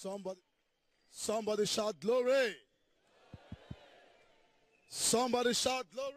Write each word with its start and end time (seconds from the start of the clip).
Somebody, 0.00 0.38
somebody 1.10 1.66
shout 1.66 1.98
glory. 1.98 2.54
Somebody 4.88 5.52
shout 5.54 5.86
glory. 5.92 6.12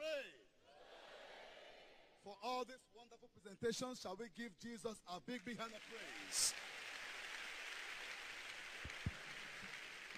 For 2.23 2.35
all 2.43 2.63
this 2.63 2.77
wonderful 2.95 3.27
presentation, 3.33 3.95
shall 3.99 4.15
we 4.19 4.27
give 4.37 4.51
Jesus 4.61 5.01
a 5.11 5.19
big, 5.25 5.43
big 5.43 5.57
hand 5.57 5.71
of 5.71 5.79
praise? 5.89 6.53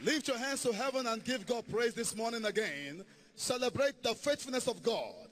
Lift 0.04 0.28
your 0.28 0.38
hands 0.38 0.62
to 0.64 0.74
heaven 0.74 1.08
and 1.08 1.24
give 1.24 1.48
God 1.48 1.64
praise 1.72 1.94
this 1.94 2.18
morning 2.18 2.44
again. 2.44 3.06
Celebrate 3.36 4.04
the 4.04 4.14
faithfulness 4.14 4.68
of 4.68 4.84
God. 4.84 5.30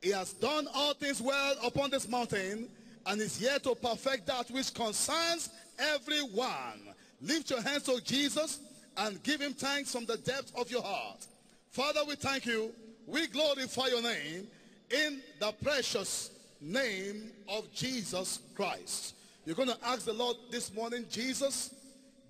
He 0.00 0.08
has 0.12 0.32
done 0.32 0.68
all 0.72 0.94
things 0.94 1.20
well 1.20 1.54
upon 1.62 1.90
this 1.90 2.08
mountain 2.08 2.70
and 3.04 3.20
is 3.20 3.38
here 3.38 3.58
to 3.58 3.74
perfect 3.74 4.26
that 4.28 4.50
which 4.50 4.72
concerns 4.72 5.50
everyone. 5.78 6.94
Lift 7.20 7.50
your 7.50 7.62
hands 7.62 7.84
to 7.84 8.00
Jesus 8.02 8.60
and 8.96 9.22
give 9.22 9.40
him 9.40 9.52
thanks 9.52 9.92
from 9.92 10.04
the 10.04 10.16
depth 10.18 10.52
of 10.56 10.70
your 10.70 10.82
heart. 10.82 11.26
Father, 11.70 12.00
we 12.06 12.14
thank 12.14 12.46
you. 12.46 12.72
We 13.06 13.26
glorify 13.26 13.86
your 13.86 14.02
name 14.02 14.46
in 14.90 15.20
the 15.40 15.52
precious 15.62 16.30
name 16.60 17.30
of 17.48 17.72
Jesus 17.72 18.40
Christ. 18.54 19.14
You're 19.44 19.56
going 19.56 19.68
to 19.68 19.78
ask 19.84 20.04
the 20.04 20.12
Lord 20.12 20.36
this 20.50 20.74
morning, 20.74 21.06
Jesus, 21.10 21.74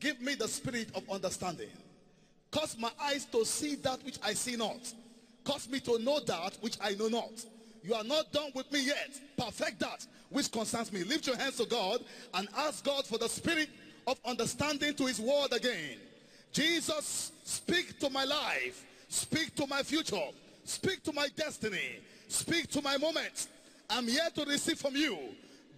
give 0.01 0.21
me 0.21 0.35
the 0.35 0.49
spirit 0.49 0.89
of 0.95 1.09
understanding. 1.11 1.71
Cause 2.51 2.77
my 2.79 2.91
eyes 3.03 3.25
to 3.27 3.45
see 3.45 3.75
that 3.77 4.05
which 4.05 4.19
I 4.23 4.35
see 4.35 4.57
not. 4.57 4.93
Cause 5.45 5.69
me 5.69 5.81
to 5.81 5.99
know 5.99 6.21
that 6.21 6.57
which 6.61 6.77
I 6.81 6.95
know 6.95 7.09
not. 7.09 7.45
You 7.83 7.95
are 7.95 8.05
not 8.05 8.33
done 8.33 8.51
with 8.55 8.71
me 8.73 8.87
yet. 8.87 9.19
Perfect 9.37 9.81
that 9.81 10.07
which 10.31 10.51
concerns 10.51 10.93
me. 10.93 11.05
Lift 11.05 11.27
your 11.27 11.37
hands 11.37 11.57
to 11.57 11.67
God 11.67 12.05
and 12.35 12.49
ask 12.57 12.85
God 12.85 13.07
for 13.07 13.19
the 13.19 13.29
spirit 13.29 13.69
of 14.09 14.19
understanding 14.25 14.95
to 14.95 15.05
his 15.05 15.21
word 15.21 15.53
again. 15.53 15.99
Jesus, 16.51 17.31
speak 17.45 17.99
to 18.01 18.09
my 18.09 18.25
life. 18.25 18.87
Speak 19.11 19.55
to 19.55 19.67
my 19.67 19.83
future. 19.83 20.29
Speak 20.65 21.03
to 21.03 21.13
my 21.13 21.29
destiny. 21.37 22.01
Speak 22.27 22.69
to 22.71 22.81
my 22.81 22.97
moment. 22.97 23.49
I'm 23.91 24.09
here 24.09 24.29
to 24.35 24.45
receive 24.47 24.79
from 24.79 24.97
you. 24.97 25.19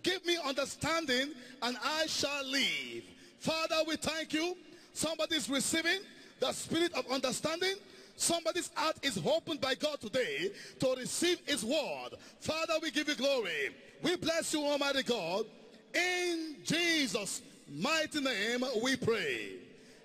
Give 0.04 0.24
me 0.24 0.38
understanding 0.46 1.32
and 1.60 1.76
I 1.84 2.06
shall 2.06 2.44
live. 2.46 3.02
Father, 3.40 3.76
we 3.88 3.96
thank 3.96 4.32
you. 4.32 4.56
Somebody's 4.94 5.50
receiving 5.50 6.00
the 6.38 6.52
spirit 6.52 6.92
of 6.94 7.10
understanding. 7.10 7.74
Somebody's 8.16 8.70
heart 8.74 8.96
is 9.02 9.18
opened 9.26 9.60
by 9.60 9.74
God 9.74 10.00
today 10.00 10.52
to 10.78 10.94
receive 10.96 11.40
his 11.46 11.64
word. 11.64 12.10
Father, 12.38 12.74
we 12.80 12.92
give 12.92 13.08
you 13.08 13.16
glory. 13.16 13.74
We 14.02 14.14
bless 14.16 14.52
you, 14.52 14.62
Almighty 14.62 15.02
God. 15.02 15.46
In 15.94 16.56
Jesus' 16.62 17.42
mighty 17.70 18.20
name 18.20 18.64
we 18.82 18.96
pray. 18.96 19.52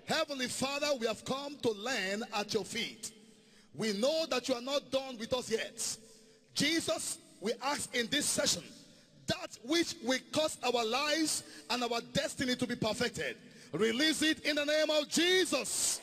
Heavenly 0.06 0.46
Father, 0.46 0.86
we 1.00 1.06
have 1.06 1.24
come 1.24 1.56
to 1.62 1.72
learn 1.72 2.22
at 2.34 2.54
your 2.54 2.64
feet. 2.64 3.12
We 3.74 3.92
know 3.94 4.26
that 4.30 4.48
you 4.48 4.54
are 4.54 4.62
not 4.62 4.90
done 4.90 5.18
with 5.18 5.34
us 5.34 5.50
yet. 5.50 5.96
Jesus, 6.54 7.18
we 7.40 7.52
ask 7.62 7.94
in 7.94 8.06
this 8.06 8.24
session 8.24 8.62
that 9.26 9.58
which 9.64 9.96
will 10.04 10.18
cause 10.32 10.56
our 10.62 10.84
lives 10.84 11.42
and 11.68 11.82
our 11.82 12.00
destiny 12.12 12.54
to 12.54 12.66
be 12.66 12.76
perfected. 12.76 13.36
Release 13.72 14.22
it 14.22 14.40
in 14.40 14.56
the 14.56 14.64
name 14.64 14.90
of 14.90 15.08
Jesus. 15.08 16.00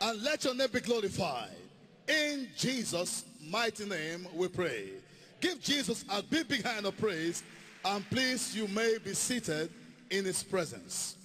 And 0.00 0.22
let 0.22 0.44
your 0.44 0.54
name 0.54 0.68
be 0.72 0.80
glorified. 0.80 1.56
In 2.06 2.48
Jesus' 2.56 3.24
mighty 3.48 3.88
name 3.88 4.28
we 4.34 4.48
pray. 4.48 4.90
Give 5.40 5.60
Jesus 5.60 6.04
a 6.10 6.22
big, 6.22 6.48
big 6.48 6.64
hand 6.64 6.86
of 6.86 6.96
praise. 6.98 7.42
And 7.84 8.08
please, 8.10 8.54
you 8.54 8.68
may 8.68 8.98
be 9.02 9.14
seated 9.14 9.70
in 10.10 10.24
his 10.24 10.42
presence. 10.42 11.16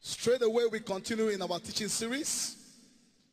Straight 0.00 0.42
away, 0.42 0.64
we 0.70 0.80
continue 0.80 1.28
in 1.28 1.40
our 1.40 1.58
teaching 1.58 1.88
series 1.88 2.56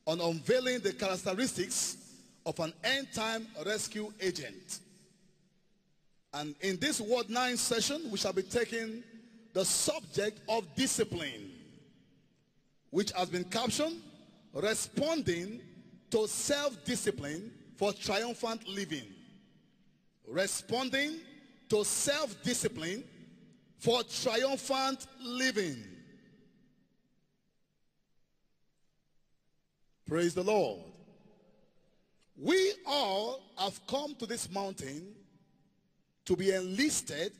on 0.07 0.21
unveiling 0.21 0.79
the 0.79 0.93
characteristics 0.93 1.97
of 2.45 2.59
an 2.59 2.73
end-time 2.83 3.47
rescue 3.65 4.11
agent. 4.21 4.79
And 6.33 6.55
in 6.61 6.77
this 6.77 7.01
Word 7.01 7.29
9 7.29 7.57
session, 7.57 8.09
we 8.09 8.17
shall 8.17 8.33
be 8.33 8.43
taking 8.43 9.03
the 9.53 9.65
subject 9.65 10.39
of 10.47 10.63
discipline, 10.75 11.51
which 12.89 13.11
has 13.11 13.29
been 13.29 13.43
captioned, 13.43 14.01
Responding 14.53 15.61
to 16.09 16.27
Self-Discipline 16.27 17.51
for 17.77 17.93
Triumphant 17.93 18.67
Living. 18.67 19.05
Responding 20.27 21.19
to 21.69 21.85
self-discipline 21.85 23.03
for 23.81 24.03
triumphant 24.03 25.07
living. 25.19 25.83
Praise 30.07 30.35
the 30.35 30.43
Lord. 30.43 30.81
We 32.37 32.73
all 32.85 33.41
have 33.57 33.79
come 33.87 34.13
to 34.15 34.27
this 34.27 34.51
mountain 34.51 35.13
to 36.25 36.35
be 36.35 36.51
enlisted 36.51 37.31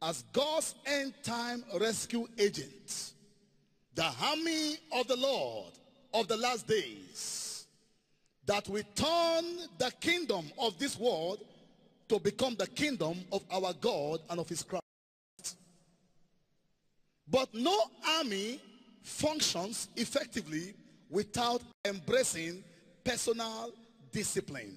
as 0.00 0.22
God's 0.32 0.76
end 0.86 1.14
time 1.24 1.64
rescue 1.80 2.28
agents. 2.38 3.14
The 3.96 4.08
army 4.22 4.76
of 4.92 5.08
the 5.08 5.16
Lord 5.16 5.72
of 6.14 6.28
the 6.28 6.36
last 6.36 6.68
days. 6.68 7.66
That 8.46 8.68
we 8.68 8.82
turn 8.94 9.44
the 9.78 9.92
kingdom 10.00 10.50
of 10.56 10.78
this 10.78 10.96
world 10.96 11.42
to 12.08 12.20
become 12.20 12.54
the 12.54 12.68
kingdom 12.68 13.18
of 13.32 13.42
our 13.50 13.72
God 13.74 14.20
and 14.30 14.38
of 14.38 14.48
his 14.48 14.62
Christ. 14.62 14.87
But 17.30 17.52
no 17.52 17.78
army 18.18 18.60
functions 19.02 19.88
effectively 19.96 20.74
without 21.10 21.62
embracing 21.84 22.62
personal 23.04 23.72
discipline. 24.12 24.76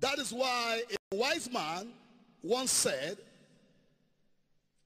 That 0.00 0.18
is 0.18 0.32
why 0.32 0.82
a 1.12 1.16
wise 1.16 1.50
man 1.50 1.88
once 2.42 2.70
said, 2.70 3.18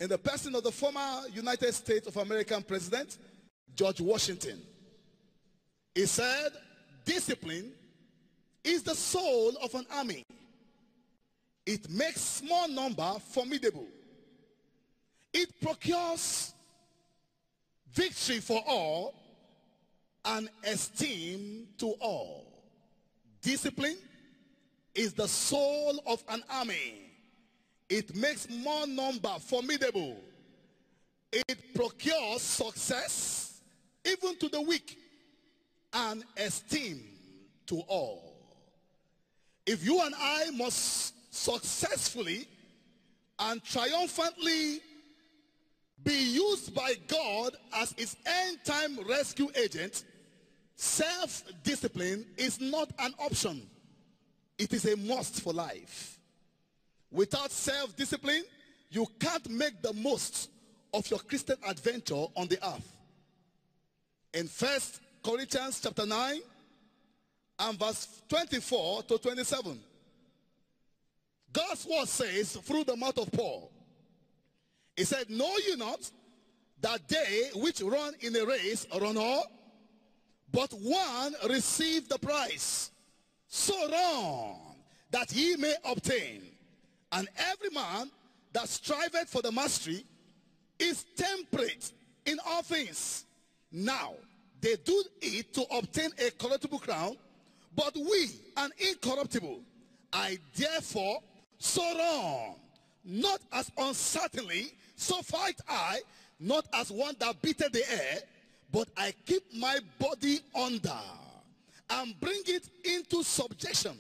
in 0.01 0.09
the 0.09 0.19
person 0.19 0.55
of 0.55 0.65
the 0.65 0.73
former 0.73 1.23
United 1.33 1.73
States 1.75 2.07
of 2.07 2.17
American 2.17 2.63
president, 2.63 3.19
George 3.75 4.01
Washington, 4.01 4.61
he 5.95 6.07
said, 6.07 6.53
discipline 7.05 7.73
is 8.65 8.83
the 8.83 8.95
soul 8.95 9.53
of 9.63 9.75
an 9.75 9.87
army. 9.95 10.25
It 11.67 11.89
makes 11.91 12.21
small 12.21 12.67
number 12.69 13.15
formidable. 13.31 13.87
It 15.33 15.61
procures 15.61 16.53
victory 17.93 18.41
for 18.41 18.63
all 18.67 19.15
and 20.25 20.49
esteem 20.65 21.69
to 21.79 21.95
all. 22.01 22.47
Discipline 23.41 23.97
is 24.95 25.13
the 25.15 25.27
soul 25.27 26.01
of 26.07 26.23
an 26.29 26.43
army. 26.51 27.11
It 27.89 28.15
makes 28.15 28.49
more 28.49 28.87
number 28.87 29.35
formidable. 29.41 30.17
It 31.33 31.75
procures 31.75 32.43
success 32.43 33.61
even 34.05 34.37
to 34.37 34.49
the 34.49 34.61
weak 34.61 34.99
and 35.93 36.25
esteem 36.37 37.03
to 37.67 37.81
all. 37.89 38.37
If 39.67 39.85
you 39.85 40.01
and 40.05 40.15
I 40.19 40.51
must 40.51 41.15
successfully 41.35 42.47
and 43.39 43.63
triumphantly 43.65 44.81
be 46.05 46.15
used 46.15 46.75
by 46.75 46.95
God 47.07 47.57
as 47.75 47.93
his 47.97 48.17
end 48.27 48.59
time 48.65 48.99
rescue 49.09 49.49
agent, 49.55 50.05
self-discipline 50.77 52.27
is 52.37 52.61
not 52.61 52.91
an 52.99 53.15
option. 53.19 53.69
It 54.59 54.73
is 54.73 54.85
a 54.87 54.97
must 54.97 55.41
for 55.43 55.53
life. 55.53 56.19
Without 57.11 57.51
self-discipline, 57.51 58.45
you 58.91 59.07
can't 59.19 59.49
make 59.51 59.83
the 59.83 59.93
most 59.93 60.51
of 60.95 61.09
your 61.11 61.21
Christian 61.21 61.57
adventure 61.67 62.27
on 62.37 62.49
the 62.49 62.59
earth. 62.67 62.97
In 64.35 64.49
First 64.49 65.01
Corinthians 65.23 65.81
chapter 65.83 66.07
9 66.07 66.41
and 67.59 67.79
verse 67.79 68.23
24 68.29 69.03
to 69.05 69.19
27, 69.19 69.79
God's 71.53 71.87
word 71.87 72.09
says 72.09 72.57
through 72.57 72.85
the 72.85 72.97
mouth 72.97 73.19
of 73.19 73.31
Paul, 73.31 73.71
he 74.97 75.05
said, 75.05 75.31
Know 75.31 75.53
you 75.67 75.77
not 75.77 76.11
that 76.81 77.07
they 77.09 77.51
which 77.55 77.81
run 77.81 78.15
in 78.21 78.37
a 78.37 78.45
race 78.45 78.87
run 79.01 79.17
all, 79.17 79.45
but 80.53 80.71
one 80.73 81.35
receive 81.49 82.09
the 82.09 82.19
prize. 82.19 82.91
So 83.49 83.75
run 83.91 84.57
that 85.11 85.31
he 85.31 85.57
may 85.57 85.75
obtain. 85.85 86.43
And 87.13 87.29
every 87.37 87.71
man 87.71 88.11
that 88.53 88.69
striveth 88.69 89.29
for 89.29 89.43
the 89.43 89.53
mastery 89.53 90.05
is 90.79 91.05
temperate 91.17 91.93
in 92.27 92.39
all 92.47 92.63
things. 92.63 93.25
Now, 93.71 94.15
they 94.61 94.77
do 94.77 95.03
it 95.21 95.53
to 95.55 95.63
obtain 95.77 96.11
a 96.19 96.31
corruptible 96.31 96.79
crown, 96.79 97.17
but 97.75 97.95
we 97.95 98.31
an 98.57 98.71
incorruptible. 98.79 99.61
I 100.13 100.39
therefore 100.55 101.21
so 101.59 101.83
run, 101.83 102.55
not 103.05 103.41
as 103.53 103.71
uncertainly 103.77 104.73
So 105.03 105.21
fight 105.23 105.61
I, 105.69 106.01
not 106.39 106.65
as 106.73 106.93
one 106.93 107.17
that 107.19 107.43
beateth 107.43 107.73
the 107.73 107.83
air, 107.91 108.19
but 108.71 108.89
I 108.97 109.13
keep 109.27 109.43
my 109.53 109.79
body 109.99 110.39
under 110.55 111.01
and 111.91 112.19
bring 112.21 112.41
it 112.47 112.69
into 112.85 113.25
subjection, 113.25 113.99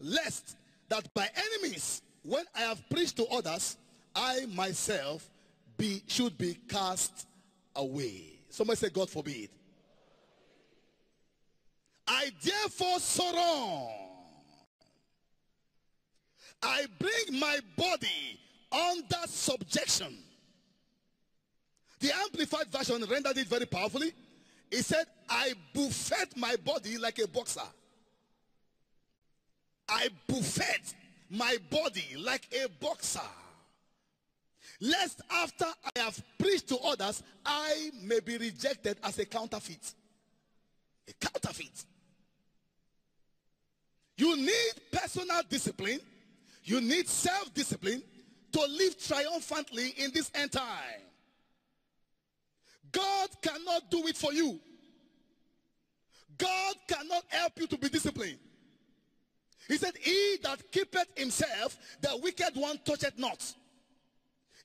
lest 0.00 0.56
that 0.88 1.12
by 1.12 1.28
enemies, 1.34 2.02
when 2.22 2.44
I 2.54 2.60
have 2.60 2.88
preached 2.88 3.16
to 3.16 3.26
others, 3.26 3.76
I 4.14 4.46
myself 4.46 5.28
be 5.76 6.02
should 6.06 6.38
be 6.38 6.56
cast 6.68 7.26
away. 7.74 8.38
Somebody 8.48 8.76
say, 8.76 8.90
God 8.90 9.10
forbid. 9.10 9.50
I 12.06 12.30
therefore 12.42 13.00
surrender. 13.00 13.88
I 16.62 16.86
bring 16.98 17.40
my 17.40 17.58
body 17.76 18.38
under 18.74 19.26
subjection. 19.26 20.16
The 22.00 22.14
Amplified 22.14 22.66
Version 22.68 23.04
rendered 23.08 23.38
it 23.38 23.46
very 23.46 23.66
powerfully. 23.66 24.12
He 24.70 24.82
said, 24.82 25.06
I 25.28 25.54
buffet 25.72 26.36
my 26.36 26.56
body 26.56 26.98
like 26.98 27.18
a 27.18 27.28
boxer. 27.28 27.60
I 29.88 30.08
buffet 30.26 30.94
my 31.30 31.56
body 31.70 32.16
like 32.18 32.46
a 32.52 32.68
boxer. 32.80 33.20
Lest 34.80 35.20
after 35.30 35.66
I 35.96 36.00
have 36.00 36.20
preached 36.38 36.68
to 36.68 36.78
others, 36.78 37.22
I 37.46 37.90
may 38.02 38.20
be 38.20 38.36
rejected 38.38 38.98
as 39.02 39.18
a 39.18 39.24
counterfeit. 39.24 39.94
A 41.08 41.12
counterfeit. 41.26 41.84
You 44.16 44.36
need 44.36 44.72
personal 44.90 45.42
discipline. 45.48 46.00
You 46.64 46.80
need 46.80 47.08
self-discipline 47.08 48.02
to 48.54 48.60
live 48.60 48.96
triumphantly 49.04 49.88
in 49.96 50.12
this 50.12 50.30
end 50.32 50.52
time. 50.52 51.02
God 52.92 53.28
cannot 53.42 53.90
do 53.90 54.06
it 54.06 54.16
for 54.16 54.32
you. 54.32 54.60
God 56.38 56.74
cannot 56.86 57.24
help 57.28 57.58
you 57.58 57.66
to 57.66 57.76
be 57.76 57.88
disciplined. 57.88 58.38
He 59.66 59.76
said, 59.76 59.94
He 60.00 60.38
that 60.44 60.70
keepeth 60.70 61.08
himself, 61.16 61.76
the 62.00 62.16
wicked 62.22 62.54
one 62.54 62.78
toucheth 62.84 63.18
not. 63.18 63.52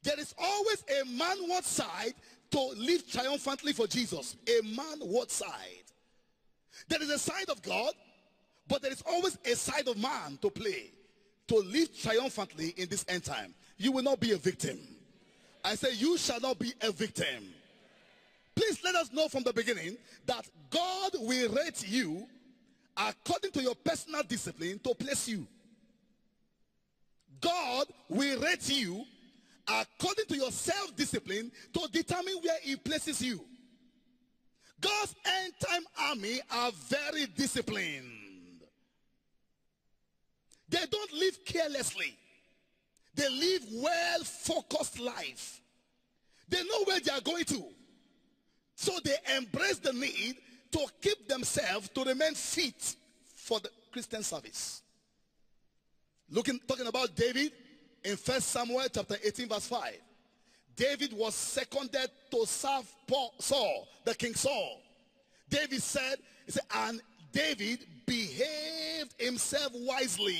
There 0.04 0.20
is 0.20 0.36
always 0.38 0.84
a 1.02 1.06
manward 1.06 1.64
side 1.64 2.14
to 2.52 2.60
live 2.78 3.10
triumphantly 3.12 3.74
for 3.74 3.88
Jesus. 3.88 4.36
A 4.48 4.62
manward 4.68 5.32
side. 5.32 5.86
There 6.88 7.02
is 7.02 7.10
a 7.10 7.18
side 7.18 7.50
of 7.50 7.62
God, 7.64 7.94
but 8.68 8.84
there 8.84 8.92
is 8.92 9.02
always 9.08 9.40
a 9.46 9.56
side 9.56 9.88
of 9.88 9.98
man 9.98 10.38
to 10.44 10.52
play 10.52 10.92
to 11.50 11.56
live 11.58 11.90
triumphantly 12.00 12.76
in 12.78 12.88
this 12.90 13.04
end 13.10 13.26
time. 13.26 13.54
You 13.80 13.94
will 13.94 14.04
not 14.04 14.20
be 14.20 14.34
a 14.34 14.38
victim. 14.38 14.78
I 15.64 15.74
say, 15.76 15.94
You 15.94 16.18
shall 16.18 16.40
not 16.42 16.60
be 16.60 16.74
a 16.82 16.92
victim. 16.92 17.54
Please 18.54 18.84
let 18.84 18.94
us 18.96 19.12
know 19.14 19.30
from 19.30 19.44
the 19.44 19.54
beginning 19.54 19.98
that 20.26 20.46
God 20.70 21.12
will 21.18 21.50
rate 21.54 21.88
you 21.88 22.28
according 22.98 23.52
to 23.52 23.62
your 23.64 23.76
personal 23.76 24.22
discipline 24.24 24.80
to 24.84 24.94
place 24.94 25.30
you. 25.30 25.48
God 27.40 27.88
will 28.10 28.42
rate 28.42 28.70
you 28.70 29.06
according 29.66 30.26
to 30.26 30.36
your 30.36 30.52
self-discipline 30.52 31.50
to 31.74 31.88
determine 31.94 32.36
where 32.42 32.58
he 32.62 32.76
places 32.76 33.22
you. 33.22 33.40
God's 34.82 35.16
end 35.26 35.54
time 35.60 35.84
army 36.10 36.42
are 36.52 36.72
very 36.90 37.28
disciplined. 37.28 38.12
They 40.68 40.86
don't 40.92 41.14
live 41.14 41.46
carelessly. 41.46 42.18
They 43.20 43.30
live 43.30 43.66
well 43.74 44.24
focused 44.24 44.98
life. 44.98 45.60
They 46.48 46.64
know 46.64 46.84
where 46.86 47.02
they 47.02 47.12
are 47.12 47.20
going 47.20 47.44
to. 47.44 47.66
So 48.76 48.94
they 49.04 49.18
embrace 49.36 49.80
the 49.80 49.92
need 49.92 50.38
to 50.72 50.86
keep 51.02 51.28
themselves 51.28 51.90
to 51.90 52.06
remain 52.06 52.34
fit 52.34 52.96
for 53.36 53.60
the 53.60 53.70
Christian 53.92 54.24
service. 54.24 54.84
Looking 56.30 56.62
talking 56.66 56.88
about 56.88 57.14
David 57.14 57.52
in 58.06 58.16
First 58.16 58.52
Samuel 58.52 58.88
chapter 58.90 59.18
18 59.22 59.50
verse 59.50 59.68
5. 59.68 59.98
David 60.78 61.12
was 61.12 61.36
seconded 61.36 62.10
to 62.32 62.46
serve 62.46 62.90
Paul, 63.06 63.34
Saul, 63.40 63.86
the 64.06 64.16
king 64.16 64.34
Saul. 64.34 64.80
David 65.50 65.84
said, 65.84 66.20
he 66.46 66.54
said, 66.54 66.64
and 66.74 67.02
David 67.34 67.86
behaved 68.06 69.14
himself 69.20 69.74
wisely. 69.76 70.38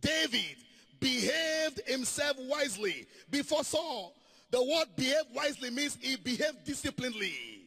David 0.00 0.56
behaved 1.00 1.80
himself 1.86 2.36
wisely 2.40 3.06
before 3.30 3.64
Saul. 3.64 4.14
The 4.50 4.62
word 4.62 4.86
behave 4.96 5.24
wisely 5.34 5.70
means 5.70 5.98
he 6.00 6.16
behaved 6.16 6.64
disciplinedly. 6.64 7.58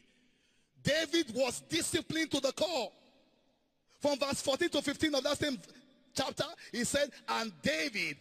David 0.84 1.34
was 1.36 1.62
disciplined 1.62 2.32
to 2.32 2.40
the 2.40 2.52
core. 2.54 2.92
From 4.00 4.18
verse 4.18 4.42
14 4.42 4.70
to 4.70 4.82
15 4.82 5.16
of 5.16 5.24
that 5.24 5.38
same 5.38 5.60
chapter, 6.16 6.46
he 6.72 6.84
said, 6.84 7.12
and 7.30 7.52
David 7.62 8.18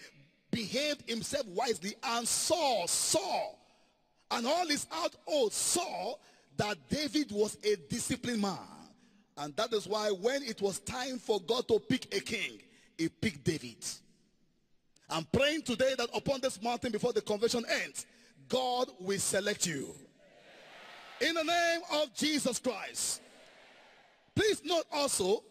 behaved 0.50 1.08
himself 1.08 1.46
wisely 1.46 1.94
and 2.02 2.28
saw, 2.28 2.86
saw, 2.86 3.52
and 4.30 4.46
all 4.46 4.66
his 4.66 4.86
household 4.90 5.52
saw 5.52 6.14
that 6.56 6.76
David 6.90 7.32
was 7.32 7.56
a 7.64 7.76
disciplined 7.88 8.42
man. 8.42 8.58
And 9.38 9.56
that 9.56 9.72
is 9.72 9.86
why 9.86 10.10
when 10.10 10.42
it 10.42 10.60
was 10.60 10.80
time 10.80 11.18
for 11.18 11.40
God 11.40 11.66
to 11.68 11.78
pick 11.78 12.14
a 12.14 12.20
king, 12.20 12.60
he 12.98 13.08
picked 13.08 13.42
David. 13.42 13.82
I'm 15.10 15.26
praying 15.32 15.62
today 15.62 15.94
that 15.98 16.08
upon 16.14 16.40
this 16.40 16.62
mountain 16.62 16.92
before 16.92 17.12
the 17.12 17.20
convention 17.20 17.64
ends, 17.82 18.06
God 18.48 18.88
will 19.00 19.18
select 19.18 19.66
you. 19.66 19.94
In 21.20 21.34
the 21.34 21.42
name 21.42 21.80
of 21.94 22.14
Jesus 22.14 22.58
Christ. 22.58 23.20
Please 24.34 24.62
note 24.64 24.84
also 24.92 25.42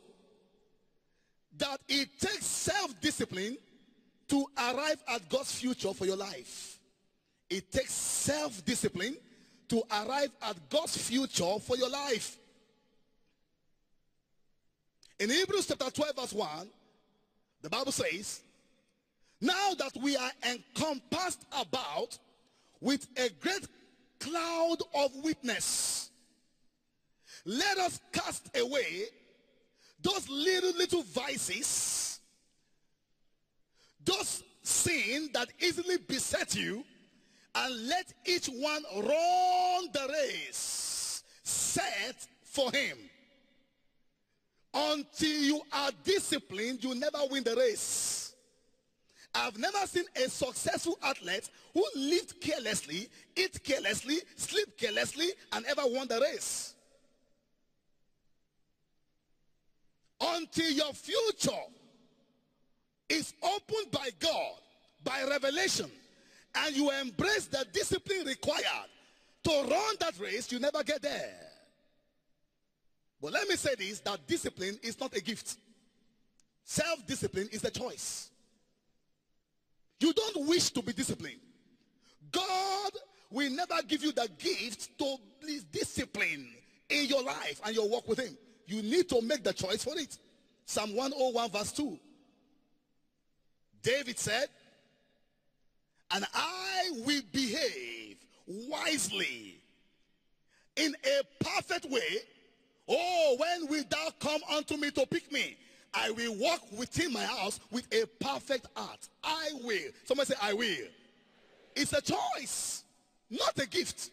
that 1.57 1.79
it 1.87 2.19
takes 2.19 2.45
self-discipline 2.45 3.57
to 4.29 4.45
arrive 4.57 5.03
at 5.07 5.27
God's 5.29 5.51
future 5.51 5.93
for 5.93 6.05
your 6.05 6.15
life. 6.15 6.79
It 7.49 7.71
takes 7.71 7.93
self-discipline 7.93 9.17
to 9.67 9.83
arrive 9.91 10.29
at 10.41 10.69
God's 10.69 10.97
future 10.97 11.59
for 11.59 11.75
your 11.75 11.89
life. 11.89 12.37
In 15.19 15.29
Hebrews 15.29 15.67
chapter 15.67 15.91
12 15.91 16.15
verse 16.15 16.33
1, 16.33 16.67
the 17.61 17.69
Bible 17.69 17.91
says, 17.91 18.41
Now 19.41 19.73
that 19.77 19.91
we 20.01 20.17
are 20.17 20.31
encompassed 20.43 21.45
about 21.51 22.17
with 22.81 23.07
a 23.17 23.29
great 23.41 23.67
cloud 24.19 24.77
of 24.95 25.15
witness, 25.23 26.11
let 27.45 27.77
us 27.77 28.01
cast 28.11 28.55
away 28.57 29.05
those 30.01 30.27
little, 30.29 30.71
little 30.77 31.03
vices, 31.03 32.19
those 34.03 34.43
sin 34.61 35.29
that 35.33 35.49
easily 35.59 35.97
beset 35.97 36.55
you, 36.55 36.83
and 37.55 37.87
let 37.87 38.13
each 38.25 38.47
one 38.47 38.83
run 38.95 39.87
the 39.93 40.07
race 40.11 41.23
set 41.43 42.27
for 42.43 42.71
him. 42.71 42.97
Until 44.73 45.41
you 45.41 45.61
are 45.71 45.91
disciplined, 46.03 46.83
you 46.83 46.93
never 46.93 47.19
win 47.29 47.43
the 47.43 47.55
race. 47.55 48.18
I've 49.33 49.57
never 49.57 49.85
seen 49.85 50.05
a 50.15 50.27
successful 50.29 50.97
athlete 51.03 51.49
who 51.73 51.85
lived 51.95 52.41
carelessly, 52.41 53.09
eat 53.35 53.63
carelessly, 53.63 54.17
sleep 54.35 54.77
carelessly, 54.77 55.29
and 55.53 55.65
ever 55.65 55.83
won 55.85 56.07
the 56.07 56.19
race. 56.19 56.73
Until 60.19 60.71
your 60.71 60.93
future 60.93 61.51
is 63.07 63.33
opened 63.41 63.91
by 63.91 64.09
God, 64.19 64.55
by 65.03 65.23
revelation, 65.29 65.89
and 66.55 66.75
you 66.75 66.91
embrace 66.91 67.45
the 67.45 67.65
discipline 67.71 68.25
required 68.25 68.89
to 69.43 69.49
run 69.49 69.95
that 69.99 70.19
race, 70.19 70.51
you 70.51 70.59
never 70.59 70.83
get 70.83 71.01
there. 71.01 71.39
But 73.21 73.33
let 73.33 73.47
me 73.47 73.55
say 73.55 73.75
this, 73.75 73.99
that 74.01 74.25
discipline 74.27 74.79
is 74.81 74.99
not 74.99 75.15
a 75.15 75.21
gift. 75.21 75.57
Self-discipline 76.63 77.49
is 77.51 77.63
a 77.63 77.71
choice. 77.71 78.29
You 79.99 80.13
don't 80.13 80.47
wish 80.47 80.69
to 80.71 80.81
be 80.81 80.93
disciplined. 80.93 81.39
God 82.31 82.91
will 83.29 83.49
never 83.51 83.75
give 83.87 84.03
you 84.03 84.11
the 84.11 84.29
gift 84.37 84.97
to 84.97 85.17
be 85.45 85.59
disciplined 85.71 86.47
in 86.89 87.05
your 87.05 87.23
life 87.23 87.61
and 87.65 87.75
your 87.75 87.87
walk 87.89 88.07
with 88.07 88.19
him. 88.19 88.37
You 88.65 88.81
need 88.81 89.09
to 89.09 89.21
make 89.21 89.43
the 89.43 89.53
choice 89.53 89.83
for 89.83 89.97
it. 89.97 90.17
Psalm 90.65 90.95
101 90.95 91.51
verse 91.51 91.71
2. 91.71 91.99
David 93.81 94.19
said, 94.19 94.47
and 96.11 96.25
I 96.33 96.91
will 97.05 97.21
behave 97.31 98.17
wisely 98.47 99.61
in 100.75 100.95
a 101.05 101.43
perfect 101.43 101.85
way 101.89 102.21
Oh, 102.89 103.35
when 103.37 103.67
will 103.69 103.83
thou 103.87 104.09
come 104.19 104.41
unto 104.51 104.75
me 104.75 104.89
to 104.91 105.05
pick 105.05 105.31
me? 105.31 105.55
I 105.93 106.11
will 106.11 106.35
walk 106.35 106.61
within 106.77 107.13
my 107.13 107.23
house 107.23 107.59
with 107.71 107.87
a 107.93 108.05
perfect 108.23 108.67
heart. 108.75 109.07
I 109.23 109.49
will. 109.63 109.91
Somebody 110.05 110.33
say, 110.33 110.39
I 110.41 110.53
will. 110.53 110.87
It's 111.75 111.93
a 111.93 112.01
choice. 112.01 112.83
not 113.29 113.57
a 113.59 113.67
gift. 113.67 114.11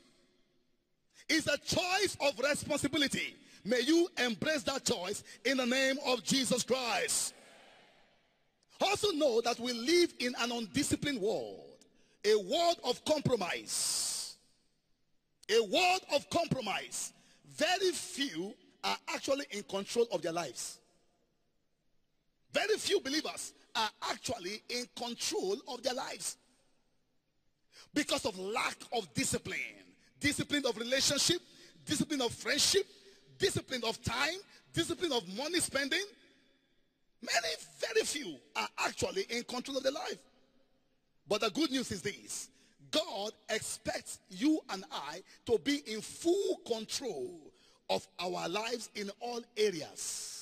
It's 1.28 1.46
a 1.46 1.58
choice 1.58 2.16
of 2.20 2.38
responsibility. 2.38 3.34
May 3.64 3.80
you 3.80 4.08
embrace 4.24 4.62
that 4.64 4.84
choice 4.84 5.24
in 5.44 5.56
the 5.56 5.66
name 5.66 5.96
of 6.06 6.22
Jesus 6.22 6.62
Christ. 6.62 7.34
Also 8.80 9.10
know 9.12 9.40
that 9.40 9.58
we 9.58 9.72
live 9.72 10.12
in 10.20 10.34
an 10.38 10.52
undisciplined 10.52 11.20
world, 11.20 11.64
a 12.24 12.36
world 12.36 12.76
of 12.84 13.04
compromise. 13.04 14.36
A 15.50 15.62
world 15.62 16.00
of 16.14 16.28
compromise. 16.30 17.12
Very 17.48 17.92
few 17.92 18.54
are 18.84 18.96
actually 19.14 19.46
in 19.50 19.62
control 19.64 20.06
of 20.12 20.22
their 20.22 20.32
lives. 20.32 20.78
Very 22.56 22.78
few 22.78 23.00
believers 23.00 23.52
are 23.74 23.90
actually 24.10 24.62
in 24.70 24.86
control 24.96 25.58
of 25.68 25.82
their 25.82 25.92
lives 25.92 26.38
because 27.92 28.24
of 28.24 28.38
lack 28.38 28.78
of 28.94 29.12
discipline. 29.12 29.58
Discipline 30.18 30.64
of 30.64 30.78
relationship, 30.78 31.42
discipline 31.84 32.22
of 32.22 32.32
friendship, 32.32 32.86
discipline 33.38 33.82
of 33.86 34.02
time, 34.02 34.38
discipline 34.72 35.12
of 35.12 35.22
money 35.36 35.60
spending. 35.60 36.02
Many, 37.20 37.54
very 37.78 38.06
few 38.06 38.36
are 38.56 38.68
actually 38.86 39.26
in 39.28 39.42
control 39.42 39.76
of 39.76 39.82
their 39.82 39.92
life. 39.92 40.18
But 41.28 41.42
the 41.42 41.50
good 41.50 41.70
news 41.70 41.92
is 41.92 42.00
this. 42.00 42.48
God 42.90 43.32
expects 43.50 44.18
you 44.30 44.60
and 44.70 44.82
I 44.90 45.20
to 45.44 45.58
be 45.58 45.82
in 45.86 46.00
full 46.00 46.60
control 46.66 47.38
of 47.90 48.06
our 48.18 48.48
lives 48.48 48.88
in 48.94 49.10
all 49.20 49.42
areas. 49.58 50.35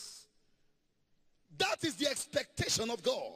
That 1.58 1.84
is 1.84 1.94
the 1.96 2.08
expectation 2.08 2.90
of 2.90 3.02
God. 3.02 3.32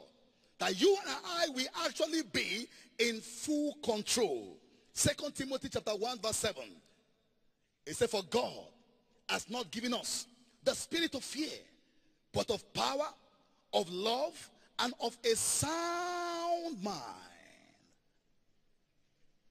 That 0.59 0.81
you 0.81 0.97
and 1.07 1.17
I 1.25 1.47
will 1.55 1.67
actually 1.85 2.23
be 2.33 2.67
in 2.99 3.21
full 3.21 3.75
control. 3.85 4.57
Second 4.93 5.35
Timothy 5.35 5.69
chapter 5.69 5.93
1 5.93 6.19
verse 6.21 6.37
7. 6.37 6.63
It 7.87 7.97
said, 7.97 8.11
For 8.11 8.23
God 8.29 8.67
has 9.29 9.49
not 9.49 9.71
given 9.71 9.95
us 9.95 10.27
the 10.65 10.75
spirit 10.75 11.15
of 11.15 11.23
fear, 11.23 11.57
but 12.33 12.51
of 12.51 12.73
power, 12.75 13.07
of 13.73 13.89
love, 13.91 14.51
and 14.81 14.93
of 15.01 15.17
a 15.25 15.35
sound 15.37 16.83
mind. 16.83 16.97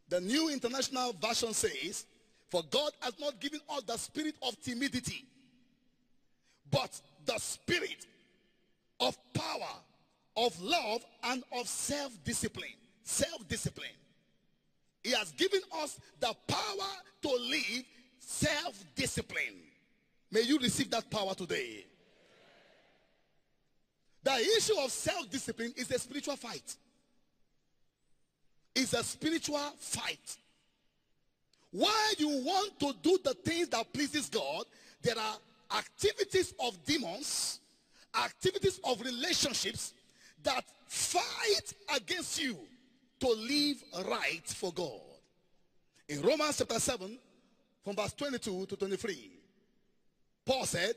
The 0.09 0.21
New 0.21 0.49
International 0.49 1.13
Version 1.13 1.53
says, 1.53 2.05
For 2.49 2.63
God 2.69 2.91
has 3.01 3.13
not 3.19 3.39
given 3.39 3.59
us 3.69 3.83
the 3.83 3.97
spirit 3.97 4.35
of 4.41 4.61
timidity, 4.61 5.25
but 6.69 7.01
the 7.25 7.37
spirit 7.37 8.05
of 8.99 9.17
power, 9.33 9.73
of 10.35 10.59
love, 10.61 11.03
and 11.23 11.43
of 11.51 11.67
self-discipline. 11.67 12.73
Self-discipline. 13.03 13.89
He 15.03 15.11
has 15.11 15.31
given 15.33 15.61
us 15.81 15.99
the 16.19 16.33
power 16.47 16.89
to 17.21 17.29
live 17.29 17.83
self-discipline. 18.19 19.61
May 20.31 20.41
you 20.41 20.59
receive 20.59 20.89
that 20.91 21.09
power 21.09 21.33
today. 21.33 21.85
The 24.23 24.35
issue 24.57 24.77
of 24.79 24.91
self-discipline 24.91 25.73
is 25.77 25.89
a 25.91 25.99
spiritual 25.99 26.35
fight. 26.35 26.75
It's 28.75 28.93
a 28.93 29.03
spiritual 29.03 29.73
fight. 29.79 30.37
Why 31.71 32.13
you 32.17 32.27
want 32.27 32.79
to 32.79 32.93
do 33.01 33.17
the 33.23 33.33
things 33.33 33.69
that 33.69 33.91
pleases 33.93 34.29
God, 34.29 34.65
there 35.01 35.17
are 35.17 35.37
activities 35.77 36.53
of 36.59 36.83
demons, 36.85 37.59
activities 38.23 38.79
of 38.83 39.01
relationships 39.01 39.93
that 40.43 40.63
fight 40.87 41.73
against 41.95 42.41
you 42.41 42.57
to 43.19 43.27
live 43.27 43.83
right 44.07 44.45
for 44.45 44.71
God. 44.73 45.01
In 46.09 46.21
Romans 46.21 46.57
chapter 46.57 46.79
7, 46.79 47.17
from 47.83 47.95
verse 47.95 48.13
22 48.13 48.65
to 48.67 48.75
23, 48.75 49.31
Paul 50.45 50.65
said, 50.65 50.93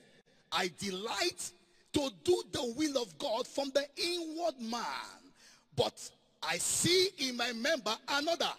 I 0.53 0.71
delight 0.79 1.51
to 1.93 2.11
do 2.25 2.43
the 2.53 2.75
will 2.77 3.03
of 3.03 3.17
God 3.19 3.47
from 3.47 3.71
the 3.75 3.85
inward 3.97 4.61
man. 4.61 4.81
But 5.77 6.11
I 6.43 6.59
see 6.59 7.09
in 7.19 7.37
my 7.37 7.53
member 7.53 7.95
another 8.09 8.51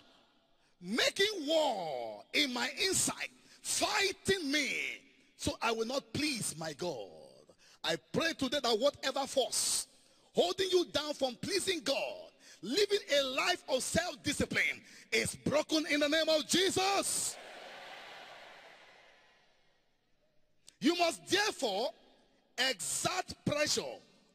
making 0.82 1.46
war 1.48 2.24
in 2.34 2.54
my 2.54 2.70
inside, 2.86 3.30
fighting 3.62 4.52
me, 4.52 4.72
so 5.38 5.58
I 5.62 5.72
will 5.72 5.86
not 5.86 6.12
please 6.14 6.56
my 6.58 6.74
God. 6.74 7.21
I 7.84 7.96
pray 8.12 8.34
today 8.38 8.60
that 8.62 8.80
whatever 8.80 9.26
force 9.28 9.88
holding 10.34 10.70
you 10.70 10.86
down 10.92 11.14
from 11.14 11.36
pleasing 11.42 11.82
God, 11.84 12.32
living 12.62 13.00
a 13.20 13.24
life 13.24 13.64
of 13.70 13.82
self-discipline 13.82 14.82
is 15.12 15.36
broken 15.36 15.86
in 15.90 16.00
the 16.00 16.08
name 16.08 16.30
of 16.30 16.48
Jesus. 16.48 17.36
You 20.80 20.96
must 20.96 21.28
therefore 21.28 21.90
exert 22.58 23.34
pressure 23.46 23.82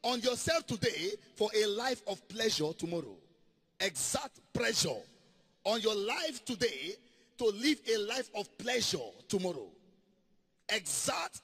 on 0.03 0.21
yourself 0.21 0.67
today 0.67 1.13
for 1.37 1.51
a 1.57 1.67
life 1.67 2.03
of 2.07 2.27
pleasure 2.29 2.73
tomorrow. 2.77 3.17
Exert 3.81 4.31
pressure 4.53 5.01
on 5.65 5.81
your 5.81 5.97
life 5.97 6.45
today 6.45 6.95
to 7.39 7.45
live 7.47 7.81
a 7.93 7.99
life 7.99 8.31
of 8.35 8.57
pleasure 8.59 8.99
tomorrow. 9.29 9.69
Exert 10.69 11.41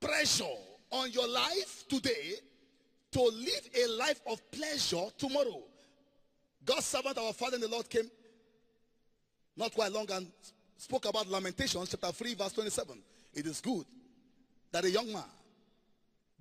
pressure 0.00 0.44
on 0.90 1.10
your 1.10 1.28
life 1.28 1.84
today 1.88 2.34
to 3.12 3.22
live 3.22 3.70
a 3.84 3.88
life 3.88 4.20
of 4.26 4.50
pleasure 4.50 5.06
tomorrow. 5.16 5.62
God's 6.64 6.86
servant, 6.86 7.18
our 7.18 7.32
Father 7.32 7.56
in 7.56 7.62
the 7.62 7.68
Lord, 7.68 7.88
came 7.88 8.10
not 9.56 9.74
quite 9.74 9.92
long 9.92 10.10
and 10.10 10.26
spoke 10.76 11.06
about 11.06 11.28
Lamentations, 11.28 11.88
chapter 11.90 12.12
3, 12.12 12.34
verse 12.34 12.52
27. 12.52 13.02
It 13.34 13.46
is 13.46 13.60
good 13.60 13.86
that 14.70 14.84
a 14.84 14.90
young 14.90 15.12
man 15.12 15.24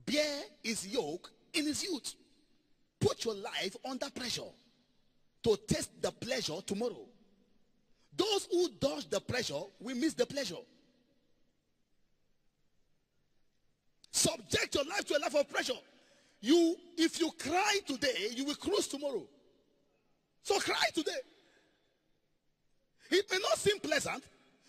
bear 0.05 0.41
his 0.63 0.87
yoke 0.87 1.31
in 1.53 1.65
his 1.65 1.83
youth. 1.83 2.13
Put 2.99 3.25
your 3.25 3.35
life 3.35 3.75
under 3.89 4.09
pressure 4.09 4.41
to 5.43 5.57
test 5.67 6.01
the 6.01 6.11
pleasure 6.11 6.59
tomorrow. 6.65 7.05
Those 8.15 8.47
who 8.51 8.69
dodge 8.79 9.09
the 9.09 9.21
pressure 9.21 9.61
will 9.79 9.95
miss 9.95 10.13
the 10.13 10.25
pleasure. 10.25 10.55
Subject 14.11 14.75
your 14.75 14.85
life 14.85 15.05
to 15.05 15.17
a 15.17 15.19
life 15.19 15.35
of 15.35 15.49
pressure. 15.49 15.73
You, 16.41 16.75
if 16.97 17.19
you 17.19 17.31
cry 17.31 17.79
today, 17.85 18.29
you 18.35 18.45
will 18.45 18.55
cruise 18.55 18.87
tomorrow. 18.87 19.23
So 20.43 20.59
cry 20.59 20.89
today. 20.93 21.11
It 23.09 23.25
may 23.31 23.37
not 23.39 23.57
seem 23.57 23.79
pleasant, 23.79 24.23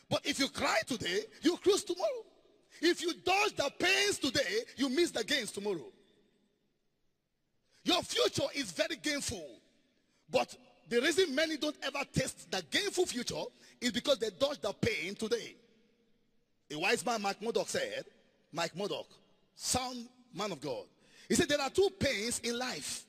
but 0.08 0.24
if 0.24 0.38
you 0.38 0.48
cry 0.48 0.80
today, 0.86 1.20
you 1.42 1.56
cruise 1.58 1.84
tomorrow. 1.84 2.24
If 2.80 3.02
you 3.02 3.12
dodge 3.24 3.54
the 3.56 3.70
pains 3.78 4.18
today, 4.18 4.60
you 4.76 4.88
miss 4.88 5.10
the 5.10 5.24
gains 5.24 5.50
tomorrow. 5.50 5.92
Your 7.84 8.02
future 8.02 8.48
is 8.54 8.70
very 8.72 8.96
gainful. 8.96 9.44
But 10.30 10.54
the 10.88 11.00
reason 11.00 11.34
many 11.34 11.56
don't 11.56 11.76
ever 11.82 12.04
taste 12.12 12.50
the 12.50 12.62
gainful 12.70 13.06
future 13.06 13.42
is 13.80 13.92
because 13.92 14.18
they 14.18 14.30
dodge 14.38 14.60
the 14.60 14.72
pain 14.72 15.14
today. 15.14 15.56
A 16.70 16.78
wise 16.78 17.04
man, 17.04 17.22
Mike 17.22 17.42
Murdock, 17.42 17.68
said, 17.68 18.04
Mike 18.52 18.76
Murdock, 18.76 19.06
sound 19.58 20.08
man 20.32 20.52
of 20.52 20.60
God. 20.60 20.84
He 21.28 21.34
said 21.34 21.48
there 21.48 21.60
are 21.60 21.68
two 21.68 21.90
pains 21.98 22.38
in 22.38 22.58
life. 22.58 23.04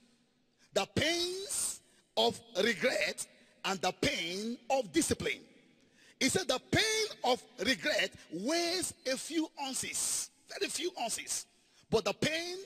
The 0.74 0.86
pains 0.94 1.80
of 2.18 2.40
regret 2.64 3.26
and 3.64 3.80
the 3.82 3.94
pain 3.94 4.58
of 4.70 4.92
discipline. 4.92 5.40
He 6.20 6.28
said 6.28 6.48
the 6.48 6.60
pain 6.72 7.06
of 7.24 7.42
regret 7.60 8.12
weighs 8.34 8.94
a 9.10 9.16
few 9.16 9.50
ounces, 9.66 10.30
very 10.50 10.70
few 10.70 10.92
ounces. 11.02 11.46
But 11.90 12.04
the 12.06 12.14
pain 12.14 12.58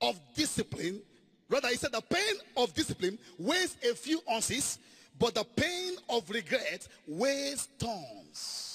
of 0.00 0.20
discipline, 0.34 1.00
rather 1.48 1.68
he 1.68 1.76
said 1.76 1.92
the 1.92 2.00
pain 2.00 2.34
of 2.56 2.72
discipline 2.74 3.18
weighs 3.38 3.76
a 3.82 3.94
few 3.94 4.20
ounces, 4.30 4.78
but 5.18 5.34
the 5.34 5.44
pain 5.56 5.94
of 6.08 6.30
regret 6.30 6.86
weighs 7.08 7.68
tons. 7.78 8.69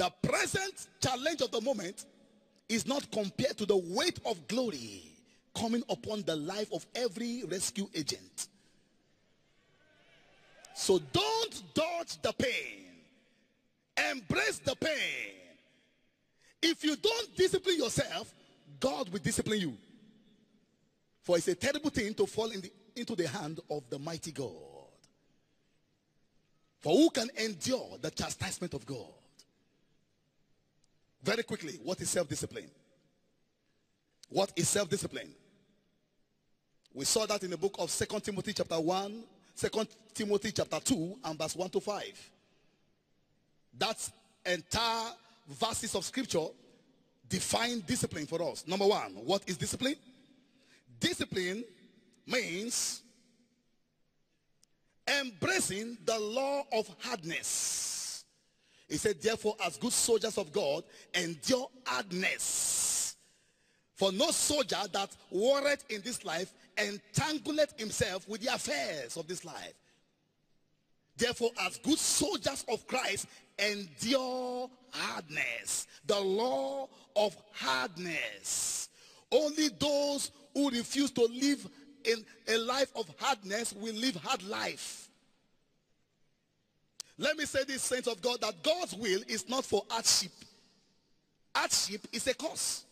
The 0.00 0.08
present 0.22 0.88
challenge 1.02 1.42
of 1.42 1.50
the 1.50 1.60
moment 1.60 2.06
is 2.70 2.86
not 2.86 3.10
compared 3.10 3.58
to 3.58 3.66
the 3.66 3.76
weight 3.76 4.18
of 4.24 4.48
glory 4.48 5.02
coming 5.54 5.82
upon 5.90 6.22
the 6.22 6.36
life 6.36 6.72
of 6.72 6.86
every 6.94 7.44
rescue 7.44 7.86
agent. 7.94 8.48
So 10.72 11.00
don't 11.12 11.62
dodge 11.74 12.16
the 12.22 12.32
pain. 12.32 12.86
Embrace 14.10 14.60
the 14.60 14.74
pain. 14.74 15.34
If 16.62 16.82
you 16.82 16.96
don't 16.96 17.36
discipline 17.36 17.76
yourself, 17.76 18.32
God 18.80 19.10
will 19.10 19.20
discipline 19.20 19.60
you. 19.60 19.76
For 21.20 21.36
it's 21.36 21.48
a 21.48 21.54
terrible 21.54 21.90
thing 21.90 22.14
to 22.14 22.26
fall 22.26 22.50
in 22.50 22.62
the, 22.62 22.72
into 22.96 23.14
the 23.14 23.28
hand 23.28 23.60
of 23.70 23.82
the 23.90 23.98
mighty 23.98 24.32
God. 24.32 24.48
For 26.78 26.96
who 26.96 27.10
can 27.10 27.28
endure 27.36 27.98
the 28.00 28.10
chastisement 28.10 28.72
of 28.72 28.86
God? 28.86 29.19
Very 31.30 31.44
quickly, 31.44 31.78
what 31.84 32.00
is 32.00 32.10
self-discipline? 32.10 32.68
What 34.30 34.50
is 34.56 34.68
self-discipline? 34.68 35.32
We 36.92 37.04
saw 37.04 37.24
that 37.26 37.44
in 37.44 37.50
the 37.50 37.56
book 37.56 37.76
of 37.78 37.88
Second 37.88 38.22
Timothy 38.22 38.52
chapter 38.52 38.80
1 38.80 39.22
Second 39.54 39.86
Timothy 40.12 40.50
chapter 40.50 40.80
2 40.80 41.18
and 41.22 41.38
verse 41.38 41.54
1 41.54 41.70
to 41.70 41.78
5. 41.78 42.30
That 43.78 44.10
entire 44.44 45.12
verses 45.48 45.94
of 45.94 46.04
scripture 46.04 46.46
define 47.28 47.78
discipline 47.86 48.26
for 48.26 48.42
us. 48.50 48.66
Number 48.66 48.88
one, 48.88 49.12
what 49.24 49.48
is 49.48 49.56
discipline? 49.56 49.94
Discipline 50.98 51.62
means 52.26 53.02
embracing 55.06 55.96
the 56.04 56.18
law 56.18 56.64
of 56.72 56.90
hardness. 56.98 57.99
He 58.90 58.96
said, 58.96 59.22
therefore, 59.22 59.54
as 59.64 59.78
good 59.78 59.92
soldiers 59.92 60.36
of 60.36 60.52
God, 60.52 60.82
endure 61.14 61.70
hardness. 61.86 63.16
For 63.94 64.10
no 64.10 64.32
soldier 64.32 64.80
that 64.92 65.10
warreth 65.30 65.84
in 65.90 66.00
this 66.02 66.24
life 66.24 66.52
entangleth 66.76 67.78
himself 67.78 68.28
with 68.28 68.40
the 68.40 68.52
affairs 68.52 69.16
of 69.16 69.28
this 69.28 69.44
life. 69.44 69.74
Therefore, 71.16 71.50
as 71.60 71.78
good 71.78 71.98
soldiers 71.98 72.64
of 72.68 72.84
Christ, 72.88 73.26
endure 73.58 74.68
hardness. 74.90 75.86
The 76.06 76.18
law 76.18 76.88
of 77.14 77.36
hardness. 77.52 78.88
Only 79.30 79.68
those 79.78 80.32
who 80.54 80.70
refuse 80.70 81.12
to 81.12 81.26
live 81.26 81.68
in 82.04 82.24
a 82.48 82.56
life 82.56 82.90
of 82.96 83.08
hardness 83.18 83.72
will 83.72 83.94
live 83.94 84.16
hard 84.16 84.42
life. 84.42 85.09
Let 87.20 87.36
me 87.36 87.44
say 87.44 87.64
this, 87.64 87.82
saints 87.82 88.08
of 88.08 88.22
God, 88.22 88.40
that 88.40 88.62
God's 88.62 88.94
will 88.94 89.20
is 89.28 89.46
not 89.46 89.66
for 89.66 89.84
hardship. 89.90 90.32
Hardship 91.54 92.06
is 92.14 92.26
a 92.26 92.32
curse. 92.32 92.86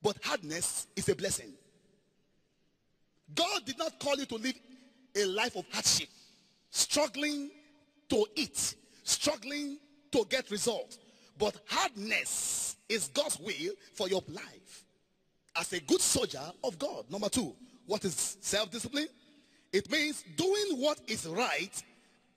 But 0.00 0.16
hardness 0.22 0.86
is 0.94 1.08
a 1.08 1.16
blessing. 1.16 1.52
God 3.34 3.64
did 3.64 3.76
not 3.76 3.98
call 3.98 4.14
you 4.14 4.26
to 4.26 4.36
live 4.36 4.54
a 5.16 5.24
life 5.24 5.56
of 5.56 5.64
hardship, 5.72 6.08
struggling 6.70 7.50
to 8.08 8.24
eat, 8.36 8.76
struggling 9.02 9.78
to 10.12 10.24
get 10.30 10.48
results. 10.52 11.00
But 11.36 11.56
hardness 11.66 12.76
is 12.88 13.08
God's 13.08 13.40
will 13.40 13.72
for 13.94 14.08
your 14.08 14.22
life 14.28 14.84
as 15.56 15.72
a 15.72 15.80
good 15.80 16.00
soldier 16.00 16.52
of 16.62 16.78
God. 16.78 17.10
Number 17.10 17.28
two, 17.28 17.52
what 17.86 18.04
is 18.04 18.36
self-discipline? 18.40 19.08
It 19.72 19.90
means 19.90 20.22
doing 20.36 20.80
what 20.80 21.00
is 21.08 21.26
right 21.26 21.82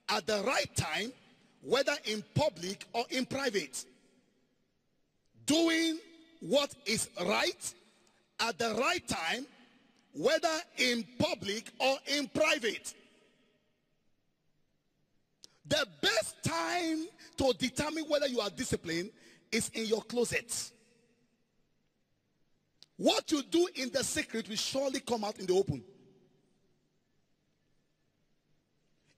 at 0.10 0.26
the 0.26 0.44
right 0.44 0.74
time, 0.76 1.12
whether 1.62 1.96
in 2.06 2.24
public 2.34 2.86
or 2.94 3.06
in 3.10 3.26
private. 3.26 3.86
Doing 5.46 6.00
what 6.40 6.74
is 6.86 7.10
right 7.26 7.74
at 8.40 8.58
the 8.58 8.76
right 8.76 9.06
time, 9.08 9.46
whether 10.14 10.60
in 10.78 11.06
public 11.18 11.72
or 11.80 11.98
in 12.08 12.28
private. 12.28 12.94
The 15.68 15.86
best 16.02 16.36
time 16.44 17.06
to 17.38 17.54
determine 17.58 18.06
whether 18.06 18.28
you 18.28 18.40
are 18.40 18.50
disciplined 18.50 19.10
is 19.52 19.70
in 19.74 19.86
your 19.86 20.02
closet. 20.02 20.72
What 22.98 23.32
you 23.32 23.44
do 23.44 23.68
in 23.76 23.92
the 23.92 24.04
secret 24.04 24.50
will 24.50 24.56
surely 24.56 25.00
come 25.02 25.24
out 25.24 25.38
in 25.40 25.46
the 25.46 25.54
open. 25.54 25.84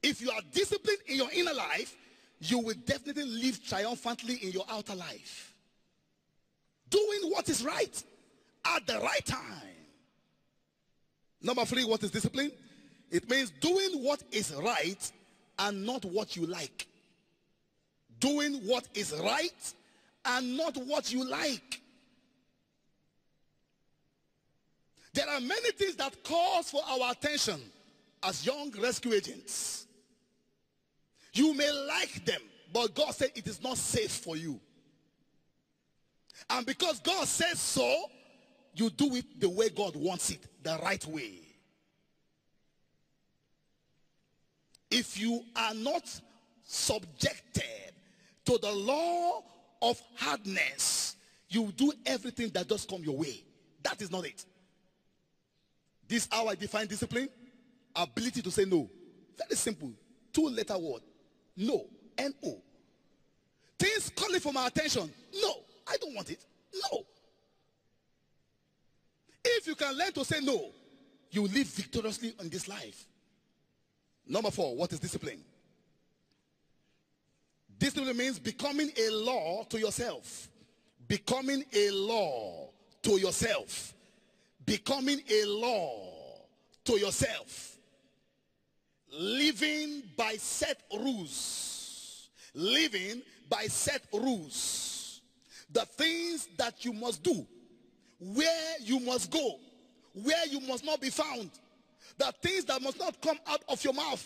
If 0.01 0.22
you 0.22 0.32
are 0.32 0.41
disciplined 0.53 1.00
in 1.08 1.18
your 1.18 1.29
inner 1.34 1.53
life, 1.53 1.96
you 2.39 2.60
will 2.60 2.75
definitely 2.86 3.25
live 3.25 3.65
triumphantly 3.68 4.36
in 4.36 4.51
your 4.51 4.65
outer 4.70 4.95
life. 4.95 5.54
Doing 6.89 7.32
what 7.32 7.50
is 7.50 7.63
right 7.63 8.04
at 8.65 8.88
the 8.88 9.00
right 9.00 9.26
time. 9.26 9.69
Number 11.41 11.65
three, 11.65 11.86
what 11.86 12.04
is 12.04 12.12
discipline? 12.12 12.52
It 13.12 13.30
means 13.30 13.52
doing 13.60 14.04
what 14.04 14.23
is 14.32 14.54
right 14.54 15.12
and 15.58 15.86
not 15.86 16.06
what 16.06 16.36
you 16.36 16.45
like. 16.45 16.88
Doing 18.19 18.56
what 18.65 18.88
is 18.93 19.13
right 19.23 19.73
and 20.26 20.58
not 20.58 20.78
what 20.78 21.12
you 21.12 21.28
like. 21.30 21.82
There 25.13 25.28
are 25.28 25.39
many 25.39 25.71
things 25.71 25.95
that 25.95 26.23
calls 26.23 26.69
for 26.71 26.82
our 26.88 27.12
attention 27.12 27.60
as 28.23 28.45
young 28.45 28.71
rescue 28.80 29.13
agents. 29.13 29.88
You 31.34 31.54
may 31.54 31.72
like 31.88 32.26
them, 32.26 32.42
but 32.74 32.96
God 32.96 33.12
said 33.12 33.32
it 33.36 33.48
is 33.48 33.62
not 33.62 33.78
safe 33.78 34.12
for 34.12 34.36
you. 34.36 34.60
And 36.50 36.65
because 36.65 37.00
God 37.00 37.28
says 37.28 37.60
so, 37.60 38.06
you 38.74 38.89
do 38.89 39.15
it 39.15 39.39
the 39.39 39.50
way 39.50 39.70
God 39.70 39.96
wants 39.96 40.30
it, 40.30 40.39
the 40.63 40.80
right 40.82 41.06
way. 41.06 41.34
If 44.89 45.20
you 45.20 45.44
are 45.56 45.74
not 45.74 46.10
subjected 46.63 47.94
to 48.46 48.58
the 48.58 48.72
law 48.72 49.44
of 49.82 50.02
hardness, 50.15 51.15
you 51.50 51.72
do 51.76 51.92
everything 52.06 52.50
that 52.50 52.68
does 52.68 52.86
come 52.86 53.04
your 53.04 53.18
way. 53.18 53.44
That 53.84 54.02
is 54.02 54.12
not 54.12 54.26
it. 54.26 54.46
This 56.08 56.28
how 56.32 56.48
I 56.48 56.56
define 56.56 56.88
discipline. 56.88 57.30
Ability 57.96 58.42
to 58.42 58.52
say 58.52 58.65
no. 58.65 58.89
Very 59.38 59.56
simple. 59.56 59.92
Two 60.34 60.50
letter 60.50 60.78
word. 60.78 61.02
No. 61.60 61.86
N-O. 62.17 62.58
Things 63.78 64.12
calling 64.15 64.39
for 64.39 64.52
my 64.52 64.67
attention. 64.67 65.12
No. 65.41 65.54
I 65.88 65.98
don't 65.98 66.15
want 66.15 66.30
it. 66.32 66.43
No. 66.74 67.06
If 69.43 69.67
you 69.67 69.76
can 69.76 69.95
learn 69.98 70.12
to 70.13 70.26
say 70.26 70.39
no, 70.41 70.72
you 71.32 71.43
live 71.43 71.67
victoriously 71.67 72.34
in 72.39 72.50
this 72.50 72.67
life. 72.67 73.06
Number 74.28 74.52
four, 74.52 74.76
what 74.76 74.91
is 74.93 75.00
discipline? 75.00 75.43
Discipline 77.78 78.15
means 78.15 78.39
becoming 78.39 78.91
a 78.98 79.10
law 79.10 79.63
to 79.63 79.80
yourself. 79.80 80.50
Becoming 81.08 81.63
a 81.74 81.89
law 81.91 82.69
to 83.04 83.17
yourself. 83.17 83.93
Becoming 84.65 85.22
a 85.30 85.45
law 85.45 86.43
to 86.86 87.00
yourself. 87.00 87.68
Living 89.12 90.04
by 90.15 90.36
set 90.38 90.82
rules. 90.93 92.30
Living 92.54 93.22
by 93.50 93.67
set 93.67 94.02
rules. 94.13 95.22
The 95.72 95.86
things 95.86 96.48
that 96.58 96.86
you 96.86 96.93
must 96.93 97.24
do. 97.24 97.45
Where 98.19 98.76
you 98.82 99.00
must 99.00 99.32
go. 99.32 99.56
Where 100.13 100.45
you 100.48 100.60
must 100.62 100.86
not 100.86 101.02
be 101.02 101.10
found. 101.10 101.50
The 102.17 102.34
things 102.41 102.65
that 102.65 102.82
must 102.82 103.00
not 103.00 103.22
come 103.22 103.39
out 103.48 103.63
of 103.67 103.84
your 103.84 103.93
mouth. 103.93 104.26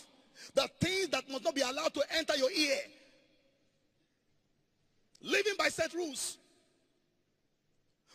The 0.56 0.67
things 0.80 1.10
that 1.10 1.30
must 1.30 1.43
not 1.43 1.56
be 1.56 1.62
allowed 1.62 1.93
to 1.93 2.04
enter 2.17 2.36
your 2.36 2.52
ear. 2.52 2.78
Living 5.22 5.54
by 5.58 5.69
set 5.69 5.93
rules. 5.93 6.38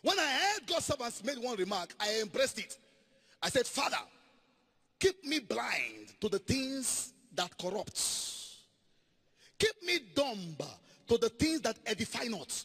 When 0.03 0.19
I 0.19 0.31
heard 0.31 0.67
God's 0.67 0.85
servants 0.85 1.25
made 1.25 1.39
one 1.39 1.57
remark, 1.57 1.95
I 1.99 2.21
embraced 2.21 2.59
it. 2.59 2.77
I 3.43 3.49
said, 3.49 3.67
Father, 3.67 3.97
keep 4.99 5.25
me 5.25 5.39
blind 5.41 6.21
to 6.21 6.29
the 6.29 6.39
things 6.39 7.13
that 7.35 7.57
corrupt. 7.59 8.01
Keep 9.59 9.83
me 9.85 9.99
dumb 10.15 10.57
to 11.09 11.19
the 11.19 11.29
things 11.29 11.61
that 11.63 11.77
edify 11.87 12.25
not. 12.25 12.65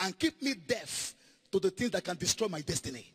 And 0.00 0.18
keep 0.18 0.42
me 0.42 0.54
deaf 0.54 1.14
to 1.52 1.60
the 1.60 1.70
things 1.70 1.92
that 1.92 2.04
can 2.04 2.16
destroy 2.16 2.48
my 2.48 2.60
destiny. 2.60 3.12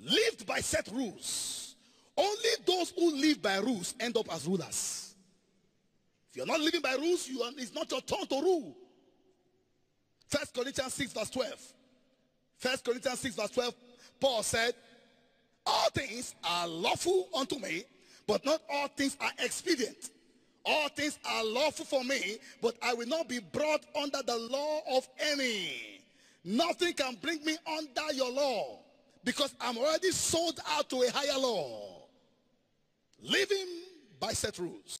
Lived 0.00 0.46
by 0.46 0.60
set 0.60 0.88
rules. 0.92 1.76
Only 2.16 2.50
those 2.66 2.90
who 2.90 3.14
live 3.14 3.42
by 3.42 3.58
rules 3.58 3.94
end 4.00 4.16
up 4.16 4.32
as 4.32 4.46
rulers. 4.46 5.14
If 6.30 6.36
you're 6.36 6.46
not 6.46 6.60
living 6.60 6.80
by 6.80 6.94
rules, 6.94 7.28
you 7.28 7.42
are, 7.42 7.50
it's 7.56 7.74
not 7.74 7.90
your 7.90 8.00
turn 8.00 8.26
to 8.26 8.42
rule. 8.42 8.76
First 10.28 10.54
Corinthians 10.54 10.94
6 10.94 11.12
verse 11.12 11.30
12. 11.30 11.72
First 12.58 12.84
Corinthians 12.84 13.20
6 13.20 13.34
verse 13.36 13.50
12, 13.50 13.74
Paul 14.20 14.42
said, 14.42 14.74
all 15.68 15.90
things 15.90 16.34
are 16.42 16.66
lawful 16.66 17.28
unto 17.36 17.58
me, 17.58 17.84
but 18.26 18.44
not 18.44 18.62
all 18.72 18.88
things 18.88 19.16
are 19.20 19.30
expedient. 19.38 20.10
All 20.64 20.88
things 20.88 21.18
are 21.24 21.44
lawful 21.44 21.84
for 21.84 22.04
me, 22.04 22.38
but 22.60 22.76
I 22.82 22.94
will 22.94 23.06
not 23.06 23.28
be 23.28 23.38
brought 23.38 23.84
under 23.94 24.22
the 24.22 24.36
law 24.36 24.80
of 24.90 25.06
any. 25.18 26.00
Nothing 26.44 26.94
can 26.94 27.16
bring 27.20 27.44
me 27.44 27.56
under 27.66 28.12
your 28.14 28.30
law 28.30 28.78
because 29.24 29.54
I'm 29.60 29.76
already 29.76 30.10
sold 30.10 30.60
out 30.70 30.88
to 30.90 31.02
a 31.02 31.10
higher 31.10 31.38
law. 31.38 32.06
Living 33.22 33.66
by 34.20 34.32
set 34.32 34.58
rules. 34.58 35.00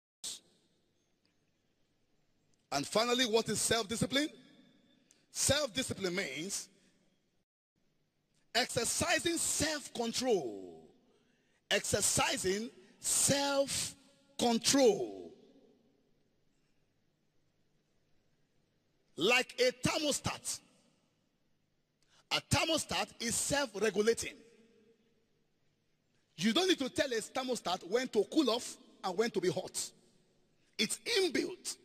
And 2.72 2.86
finally, 2.86 3.24
what 3.24 3.48
is 3.48 3.60
self-discipline? 3.60 4.28
Self-discipline 5.30 6.14
means 6.14 6.68
exercising 8.54 9.36
self-control. 9.36 10.86
Exercising 11.70 12.70
self-control. 12.98 15.30
Like 19.16 19.54
a 19.58 19.70
thermostat. 19.86 20.60
A 22.30 22.40
thermostat 22.50 23.08
is 23.20 23.34
self-regulating. 23.34 24.34
You 26.36 26.52
don't 26.52 26.68
need 26.68 26.78
to 26.78 26.88
tell 26.88 27.12
a 27.12 27.16
thermostat 27.16 27.82
when 27.90 28.06
to 28.08 28.24
cool 28.32 28.48
off 28.50 28.76
and 29.02 29.18
when 29.18 29.30
to 29.30 29.40
be 29.40 29.50
hot. 29.50 29.90
It's 30.78 31.00
inbuilt. 31.18 31.76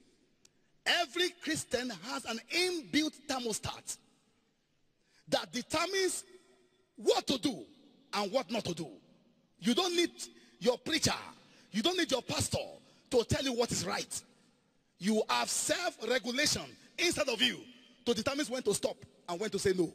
Every 0.85 1.29
Christian 1.41 1.89
has 2.09 2.25
an 2.25 2.39
inbuilt 2.55 3.13
thermostat 3.27 3.97
that 5.29 5.51
determines 5.51 6.23
what 7.03 7.27
to 7.27 7.37
do 7.37 7.63
and 8.13 8.31
what 8.31 8.51
not 8.51 8.63
to 8.65 8.73
do. 8.73 8.87
You 9.59 9.73
don't 9.73 9.95
need 9.95 10.11
your 10.59 10.77
preacher, 10.77 11.13
you 11.71 11.81
don't 11.81 11.97
need 11.97 12.11
your 12.11 12.21
pastor 12.21 12.57
to 13.11 13.23
tell 13.23 13.43
you 13.43 13.53
what 13.53 13.71
is 13.71 13.85
right. 13.85 14.21
You 14.99 15.21
have 15.29 15.49
self 15.49 15.97
regulation 16.09 16.63
inside 16.97 17.29
of 17.29 17.41
you 17.41 17.59
to 18.05 18.13
determine 18.13 18.45
when 18.47 18.63
to 18.63 18.73
stop 18.73 18.97
and 19.27 19.39
when 19.39 19.49
to 19.49 19.59
say 19.59 19.73
no. 19.75 19.91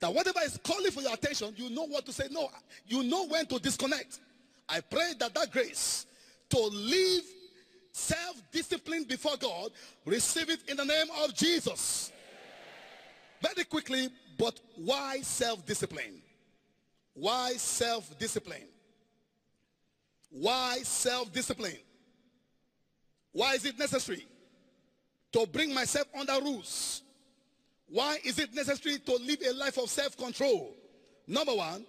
That 0.00 0.12
whatever 0.12 0.40
is 0.44 0.58
calling 0.64 0.90
for 0.90 1.00
your 1.00 1.14
attention, 1.14 1.54
you 1.56 1.70
know 1.70 1.86
what 1.86 2.04
to 2.06 2.12
say 2.12 2.24
no. 2.30 2.48
You 2.86 3.04
know 3.04 3.26
when 3.26 3.46
to 3.46 3.58
disconnect. 3.58 4.18
I 4.68 4.80
pray 4.80 5.12
that 5.18 5.34
that 5.34 5.52
grace 5.52 6.06
to 6.50 6.58
live 6.58 7.22
self-discipline 7.92 9.04
before 9.04 9.36
God, 9.38 9.70
receive 10.04 10.50
it 10.50 10.60
in 10.68 10.76
the 10.76 10.84
name 10.84 11.06
of 11.22 11.34
Jesus. 11.34 12.10
Very 13.42 13.64
quickly, 13.64 14.08
but 14.38 14.60
why 14.76 15.20
self-discipline? 15.22 16.22
Why 17.14 17.52
self-discipline? 17.56 18.68
Why 20.30 20.78
self-discipline? 20.82 21.78
Why 23.32 23.54
is 23.54 23.64
it 23.64 23.78
necessary 23.78 24.26
to 25.32 25.46
bring 25.46 25.74
myself 25.74 26.06
under 26.18 26.40
rules? 26.42 27.02
Why 27.88 28.18
is 28.24 28.38
it 28.38 28.54
necessary 28.54 28.98
to 28.98 29.16
live 29.16 29.38
a 29.46 29.52
life 29.52 29.78
of 29.78 29.90
self-control? 29.90 30.74
Number 31.26 31.54
one, 31.54 31.84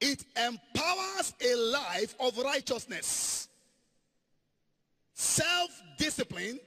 it 0.00 0.24
empowers 0.36 1.34
a 1.40 1.54
life 1.54 2.14
of 2.20 2.38
righteousness. 2.38 3.48
Self-discipline 5.14 6.60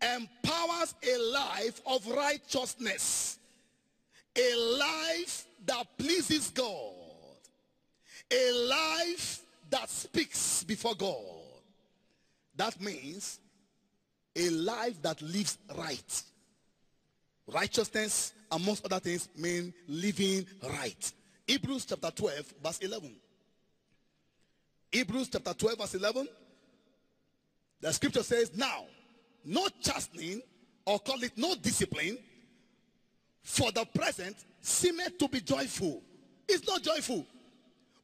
empowers 0.00 0.94
a 1.02 1.18
life 1.18 1.80
of 1.86 2.06
righteousness. 2.06 3.31
A 4.36 4.54
life 4.78 5.46
that 5.66 5.86
pleases 5.98 6.50
God. 6.50 6.92
A 8.30 8.52
life 8.68 9.40
that 9.70 9.90
speaks 9.90 10.64
before 10.64 10.94
God. 10.94 11.16
That 12.56 12.80
means 12.80 13.40
a 14.36 14.48
life 14.50 15.00
that 15.02 15.20
lives 15.20 15.58
right. 15.76 16.22
Righteousness, 17.46 18.32
amongst 18.50 18.84
other 18.84 19.00
things, 19.00 19.28
mean 19.36 19.74
living 19.88 20.46
right. 20.62 21.12
Hebrews 21.46 21.86
chapter 21.86 22.10
12, 22.10 22.54
verse 22.62 22.78
11. 22.78 23.14
Hebrews 24.90 25.28
chapter 25.32 25.52
12, 25.54 25.78
verse 25.78 25.94
11. 25.94 26.28
The 27.80 27.92
scripture 27.92 28.22
says, 28.22 28.56
Now, 28.56 28.84
no 29.44 29.66
chastening, 29.80 30.40
or 30.86 30.98
call 31.00 31.22
it 31.22 31.32
no 31.36 31.54
discipline, 31.56 32.18
for 33.42 33.72
the 33.72 33.84
present 33.84 34.36
seemeth 34.60 35.18
to 35.18 35.28
be 35.28 35.40
joyful. 35.40 36.02
It's 36.48 36.66
not 36.66 36.82
joyful, 36.82 37.26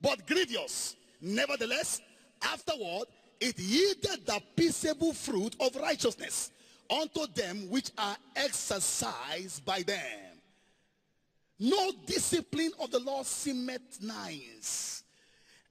but 0.01 0.27
grievous. 0.27 0.97
Nevertheless, 1.21 2.01
afterward, 2.43 3.07
it 3.41 3.59
yielded 3.59 4.27
the 4.27 4.41
peaceable 4.57 5.13
fruit 5.13 5.55
of 5.61 5.77
righteousness 5.77 6.51
unto 6.91 7.27
them 7.35 7.69
which 7.71 7.91
are 7.99 8.17
exercised 8.37 9.65
by 9.65 9.83
them. 9.83 10.29
No 11.59 11.93
discipline 12.07 12.73
of 12.81 12.91
the 12.91 13.01
Lord 13.01 13.27
seemeth 13.27 14.01
nice, 14.01 15.03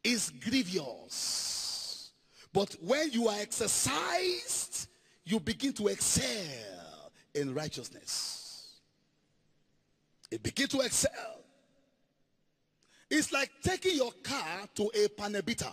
is 0.04 0.32
grievous. 0.42 2.12
But 2.52 2.76
when 2.82 3.12
you 3.12 3.28
are 3.28 3.40
exercised, 3.40 4.88
you 5.24 5.40
begin 5.40 5.74
to 5.74 5.88
excel 5.88 7.12
in 7.34 7.54
righteousness. 7.54 8.37
It 10.32 10.44
begin 10.44 10.68
to 10.68 10.82
excel. 10.82 11.42
It's 13.10 13.32
like 13.32 13.50
taking 13.62 13.96
your 13.96 14.12
car 14.24 14.68
to 14.76 14.92
a 14.94 15.08
panel 15.08 15.42
beater. 15.42 15.72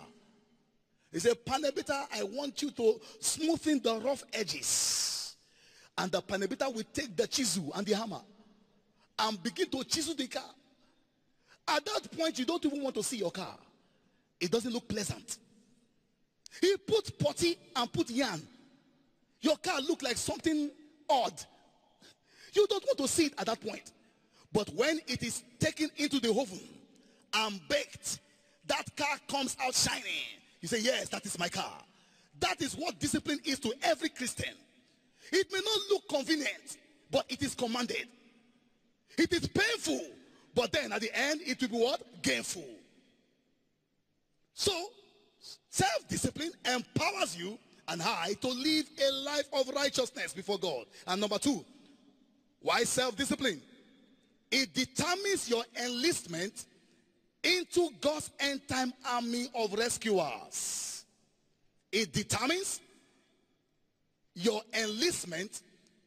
It's 1.13 1.27
a 1.27 1.35
panel 1.35 1.71
beater, 1.73 2.01
I 2.13 2.23
want 2.23 2.61
you 2.63 2.71
to 2.73 3.01
smoothen 3.21 3.83
the 3.83 4.01
rough 4.01 4.23
edges. 4.33 5.37
And 5.97 6.11
the 6.11 6.21
panel 6.21 6.49
beater 6.49 6.69
will 6.71 6.85
take 6.93 7.17
the 7.17 7.27
chisel 7.27 7.73
and 7.75 7.87
the 7.87 7.95
hammer 7.95 8.21
and 9.19 9.43
begin 9.43 9.69
to 9.71 9.85
chisel 9.85 10.15
the 10.15 10.27
car. 10.27 10.43
At 11.69 11.85
that 11.87 12.17
point, 12.17 12.39
you 12.39 12.45
don't 12.45 12.65
even 12.65 12.83
want 12.83 12.95
to 12.97 13.03
see 13.03 13.17
your 13.17 13.31
car. 13.31 13.57
It 14.41 14.51
doesn't 14.51 14.73
look 14.73 14.89
pleasant. 14.89 15.39
He 16.61 16.77
put 16.77 17.19
potty 17.19 17.57
and 17.75 17.93
put 17.93 18.11
yarn. 18.11 18.43
Your 19.41 19.57
car 19.57 19.81
look 19.81 20.03
like 20.03 20.17
something 20.17 20.71
odd. 21.09 21.33
You 22.53 22.67
don't 22.69 22.85
want 22.85 22.99
to 22.99 23.09
see 23.09 23.27
it 23.27 23.35
at 23.39 23.47
that 23.47 23.61
point. 23.61 23.91
But 24.55 24.71
when 24.73 25.01
it 25.09 25.23
is 25.25 25.43
taken 25.59 25.91
into 25.97 26.21
the 26.21 26.31
oven 26.31 26.61
and 27.35 27.61
baked, 27.69 28.21
that 28.69 28.85
car 28.97 29.19
comes 29.29 29.57
out 29.61 29.75
shining. 29.75 30.05
You 30.61 30.69
say, 30.69 30.81
yes, 30.81 31.09
that 31.11 31.27
is 31.27 31.39
my 31.39 31.49
car. 31.49 31.77
That 32.39 32.63
is 32.63 32.75
what 32.75 32.99
discipline 33.01 33.41
is 33.45 33.59
to 33.59 33.75
every 33.83 34.09
Christian. 34.09 34.55
It 35.33 35.49
may 35.53 35.59
not 35.59 35.79
look 35.91 36.09
convenient, 36.09 36.79
but 37.11 37.27
it 37.29 37.43
is 37.43 37.55
commanded. 37.55 38.07
It 39.19 39.33
is 39.33 39.49
painful, 39.49 40.01
but 40.55 40.71
then 40.71 40.93
at 40.93 41.01
the 41.01 41.11
end, 41.13 41.41
it 41.45 41.61
will 41.61 41.69
be 41.69 41.77
what? 41.77 42.23
Gainful. 42.23 42.65
So, 44.55 44.73
self-discipline 45.71 46.53
empowers 46.65 47.37
you 47.37 47.59
and 47.89 48.01
I 48.01 48.35
to 48.41 48.49
live 48.49 48.87
a 49.05 49.13
life 49.25 49.49
of 49.53 49.69
righteousness 49.75 50.33
before 50.33 50.59
God. 50.59 50.85
And 51.09 51.21
number 51.21 51.39
two, 51.39 51.65
why 52.61 52.85
self-discipline? 52.85 53.61
It 54.51 54.73
determines 54.75 55.49
your 55.49 55.65
enlistment 55.83 56.67
into 57.43 57.91
God's 58.01 58.31
end 58.41 58.67
time 58.69 58.93
army 59.07 59.49
of 59.55 59.73
rescuers. 59.75 61.05
It 61.93 62.13
determines 62.13 62.81
your 64.35 64.63
enlistment 64.73 65.63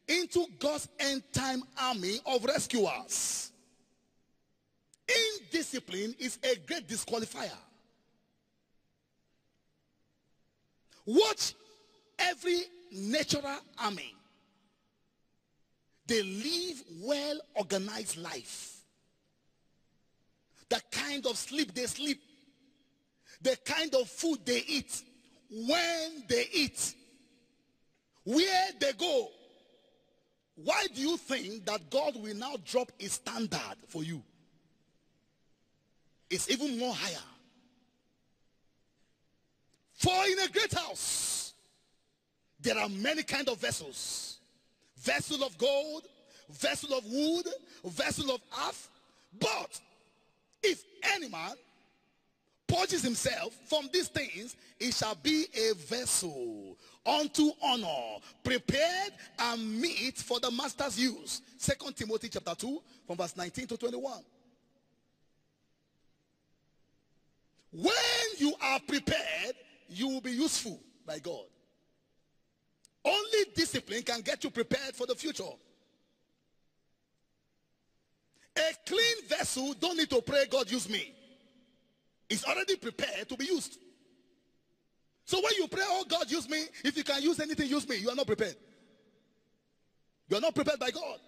into 0.07 0.45
God's 0.59 0.87
end 0.99 1.23
time 1.31 1.63
army 1.79 2.19
of 2.25 2.43
rescuers. 2.43 3.51
Indiscipline 5.07 6.15
is 6.19 6.37
a 6.43 6.55
great 6.67 6.87
disqualifier. 6.87 7.51
Watch 11.05 11.53
every 12.19 12.63
natural 12.91 13.59
army. 13.79 14.16
They 16.07 16.23
live 16.23 16.83
well 17.01 17.39
organized 17.55 18.17
life. 18.17 18.77
The 20.69 20.81
kind 20.91 21.25
of 21.25 21.37
sleep 21.37 21.73
they 21.73 21.85
sleep. 21.85 22.21
The 23.41 23.57
kind 23.65 23.93
of 23.93 24.07
food 24.09 24.39
they 24.45 24.63
eat. 24.67 25.03
When 25.49 26.23
they 26.27 26.45
eat. 26.53 26.95
Where 28.23 28.69
they 28.79 28.93
go. 28.93 29.29
Why 30.55 30.87
do 30.93 31.01
you 31.01 31.17
think 31.17 31.65
that 31.65 31.89
God 31.89 32.15
will 32.15 32.35
now 32.35 32.55
drop 32.65 32.91
a 32.99 33.07
standard 33.07 33.77
for 33.87 34.03
you? 34.03 34.23
It's 36.29 36.49
even 36.49 36.79
more 36.79 36.93
higher. 36.93 37.15
For 39.93 40.13
in 40.27 40.39
a 40.39 40.47
great 40.49 40.73
house, 40.73 41.53
there 42.59 42.77
are 42.77 42.89
many 42.89 43.23
kind 43.23 43.47
of 43.49 43.59
vessels. 43.59 44.36
Vessel 45.07 45.41
of 45.45 45.57
gold, 45.57 46.03
vessel 46.49 46.97
of 46.97 47.05
wood, 47.05 47.47
vessel 47.85 48.29
of 48.29 48.41
earth. 48.67 48.89
But 49.39 49.79
if 50.61 50.83
any 51.15 51.29
man 51.29 51.53
purges 52.67 53.03
himself 53.03 53.53
from 53.69 53.89
these 53.93 54.09
things, 54.09 54.57
he 54.77 54.91
shall 54.91 55.15
be 55.15 55.45
a 55.55 55.73
vessel 55.75 56.77
unto 57.05 57.51
honor, 57.63 58.17
prepared 58.43 59.13
and 59.39 59.79
meet 59.79 60.17
for 60.17 60.41
the 60.41 60.51
master's 60.51 60.99
use. 60.99 61.41
Second 61.55 61.95
Timothy 61.95 62.27
chapter 62.27 62.53
2, 62.55 62.81
from 63.07 63.15
verse 63.15 63.37
19 63.37 63.65
to 63.67 63.77
21. 63.77 64.19
When 67.71 67.93
you 68.39 68.53
are 68.61 68.81
prepared, 68.85 69.55
you 69.87 70.09
will 70.09 70.21
be 70.21 70.31
useful 70.31 70.81
by 71.05 71.19
God. 71.19 71.45
Only 73.07 73.45
discipline 73.55 74.01
can 74.03 74.19
get 74.21 74.43
you 74.43 74.49
prepared 74.49 74.93
for 74.93 75.07
the 75.07 75.15
future. 75.15 75.43
A 78.57 78.73
clean 78.85 79.27
vessel 79.27 79.73
don't 79.79 79.97
need 79.97 80.09
to 80.09 80.21
pray, 80.21 80.45
God 80.49 80.69
use 80.69 80.89
me. 80.89 81.13
It's 82.29 82.43
already 82.43 82.75
prepared 82.75 83.29
to 83.29 83.37
be 83.37 83.45
used. 83.45 83.77
So 85.23 85.37
when 85.37 85.53
you 85.57 85.67
pray, 85.67 85.83
oh 85.85 86.03
God, 86.07 86.29
use 86.29 86.49
me, 86.49 86.63
if 86.83 86.97
you 86.97 87.03
can 87.03 87.21
use 87.21 87.39
anything, 87.39 87.69
use 87.69 87.87
me, 87.87 87.97
you 87.97 88.09
are 88.09 88.15
not 88.15 88.27
prepared. 88.27 88.55
You 90.27 90.37
are 90.37 90.41
not 90.41 90.55
prepared 90.55 90.79
by 90.79 90.91
God. 90.91 91.19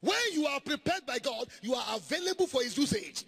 When 0.00 0.16
you 0.32 0.46
are 0.46 0.60
prepared 0.60 1.06
by 1.06 1.18
God, 1.18 1.46
you 1.62 1.74
are 1.74 1.84
available 1.96 2.46
for 2.46 2.62
his 2.62 2.76
usage. 2.76 3.24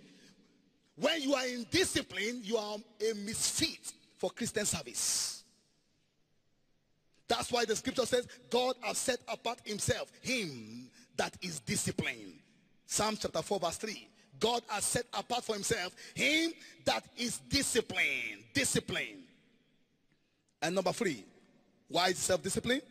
When 0.96 1.22
you 1.22 1.34
are 1.34 1.46
in 1.46 1.64
discipline, 1.70 2.40
you 2.42 2.56
are 2.56 2.76
a 3.08 3.14
misfit 3.14 3.92
for 4.16 4.30
Christian 4.30 4.64
service. 4.64 5.37
That's 7.28 7.52
why 7.52 7.64
the 7.64 7.76
scripture 7.76 8.06
says, 8.06 8.26
God 8.50 8.74
has 8.82 8.98
set 8.98 9.18
apart 9.28 9.60
himself, 9.64 10.10
him 10.22 10.88
that 11.16 11.36
is 11.42 11.60
disciplined. 11.60 12.34
Psalm 12.86 13.16
chapter 13.20 13.42
4 13.42 13.60
verse 13.60 13.76
3. 13.76 14.08
God 14.40 14.62
has 14.68 14.84
set 14.84 15.04
apart 15.12 15.44
for 15.44 15.54
himself 15.54 15.94
him 16.14 16.52
that 16.84 17.04
is 17.16 17.38
disciplined. 17.48 18.44
Discipline. 18.54 19.24
And 20.62 20.74
number 20.74 20.92
three, 20.92 21.24
why 21.88 22.08
is 22.08 22.18
self-discipline? 22.18 22.82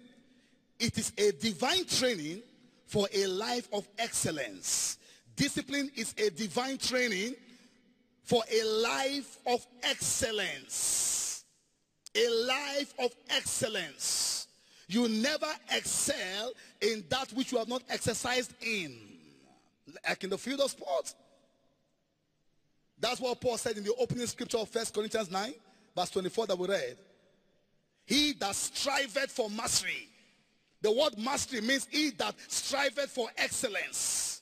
It 0.79 0.97
is 0.97 1.11
a 1.17 1.31
divine 1.31 1.85
training 1.85 2.41
for 2.85 3.07
a 3.13 3.27
life 3.27 3.67
of 3.73 3.87
excellence. 3.97 4.97
Discipline 5.35 5.91
is 5.95 6.13
a 6.17 6.29
divine 6.29 6.77
training 6.77 7.35
for 8.23 8.43
a 8.51 8.63
life 8.63 9.37
of 9.47 9.65
excellence. 9.83 11.26
A 12.17 12.29
life 12.47 12.93
of 12.99 13.11
excellence. 13.29 14.47
You 14.87 15.07
never 15.07 15.47
excel 15.71 16.51
in 16.81 17.03
that 17.09 17.31
which 17.33 17.51
you 17.51 17.57
have 17.57 17.67
not 17.67 17.83
exercised 17.89 18.53
in. 18.61 18.97
Like 20.07 20.23
in 20.23 20.29
the 20.29 20.37
field 20.37 20.61
of 20.61 20.71
sports. 20.71 21.15
That's 22.99 23.19
what 23.19 23.39
Paul 23.39 23.57
said 23.57 23.77
in 23.77 23.83
the 23.83 23.93
opening 23.99 24.25
scripture 24.25 24.57
of 24.57 24.73
1 24.73 24.85
Corinthians 24.93 25.29
9, 25.29 25.53
verse 25.95 26.09
24 26.09 26.47
that 26.47 26.57
we 26.57 26.67
read. 26.67 26.97
He 28.05 28.33
that 28.33 28.55
striveth 28.55 29.31
for 29.31 29.49
mastery. 29.49 30.09
The 30.81 30.91
word 30.91 31.17
mastery 31.17 31.61
means 31.61 31.87
he 31.91 32.11
that 32.11 32.35
striveth 32.47 33.11
for 33.11 33.29
excellence. 33.37 34.41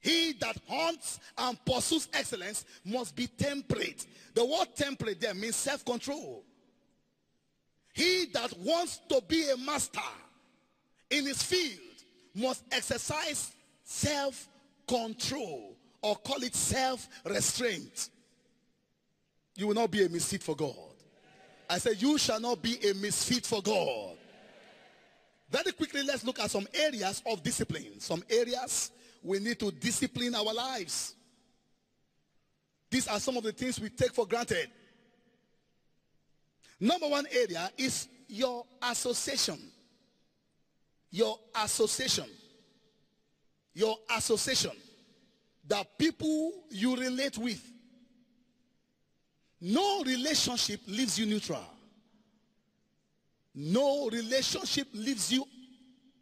He 0.00 0.34
that 0.40 0.56
hunts 0.68 1.18
and 1.36 1.58
pursues 1.64 2.08
excellence 2.14 2.64
must 2.84 3.16
be 3.16 3.26
temperate. 3.26 4.06
The 4.34 4.44
word 4.44 4.68
temperate 4.76 5.20
there 5.20 5.34
means 5.34 5.56
self-control. 5.56 6.44
He 7.96 8.26
that 8.34 8.52
wants 8.58 9.00
to 9.08 9.22
be 9.26 9.48
a 9.48 9.56
master 9.56 9.98
in 11.08 11.24
his 11.24 11.42
field 11.42 11.80
must 12.34 12.62
exercise 12.70 13.52
self-control 13.84 15.74
or 16.02 16.16
call 16.16 16.42
it 16.42 16.54
self-restraint. 16.54 18.10
You 19.54 19.68
will 19.68 19.74
not 19.74 19.90
be 19.90 20.04
a 20.04 20.10
misfit 20.10 20.42
for 20.42 20.54
God. 20.54 20.74
I 21.70 21.78
said, 21.78 22.02
you 22.02 22.18
shall 22.18 22.38
not 22.38 22.60
be 22.60 22.76
a 22.86 22.92
misfit 22.92 23.46
for 23.46 23.62
God. 23.62 24.18
Very 25.48 25.72
quickly, 25.72 26.02
let's 26.02 26.22
look 26.22 26.38
at 26.38 26.50
some 26.50 26.68
areas 26.74 27.22
of 27.24 27.42
discipline. 27.42 27.98
Some 27.98 28.22
areas 28.28 28.90
we 29.22 29.38
need 29.38 29.58
to 29.60 29.70
discipline 29.70 30.34
our 30.34 30.52
lives. 30.52 31.14
These 32.90 33.08
are 33.08 33.18
some 33.18 33.38
of 33.38 33.42
the 33.42 33.52
things 33.52 33.80
we 33.80 33.88
take 33.88 34.12
for 34.12 34.26
granted. 34.26 34.70
Number 36.78 37.08
one 37.08 37.26
area 37.30 37.70
is 37.76 38.08
your 38.28 38.64
association. 38.82 39.58
Your 41.10 41.38
association. 41.54 42.26
Your 43.74 43.96
association. 44.14 44.72
The 45.66 45.84
people 45.98 46.52
you 46.70 46.96
relate 46.96 47.38
with. 47.38 47.62
No 49.60 50.02
relationship 50.04 50.80
leaves 50.86 51.18
you 51.18 51.26
neutral. 51.26 51.64
No 53.54 54.08
relationship 54.10 54.88
leaves 54.92 55.32
you 55.32 55.44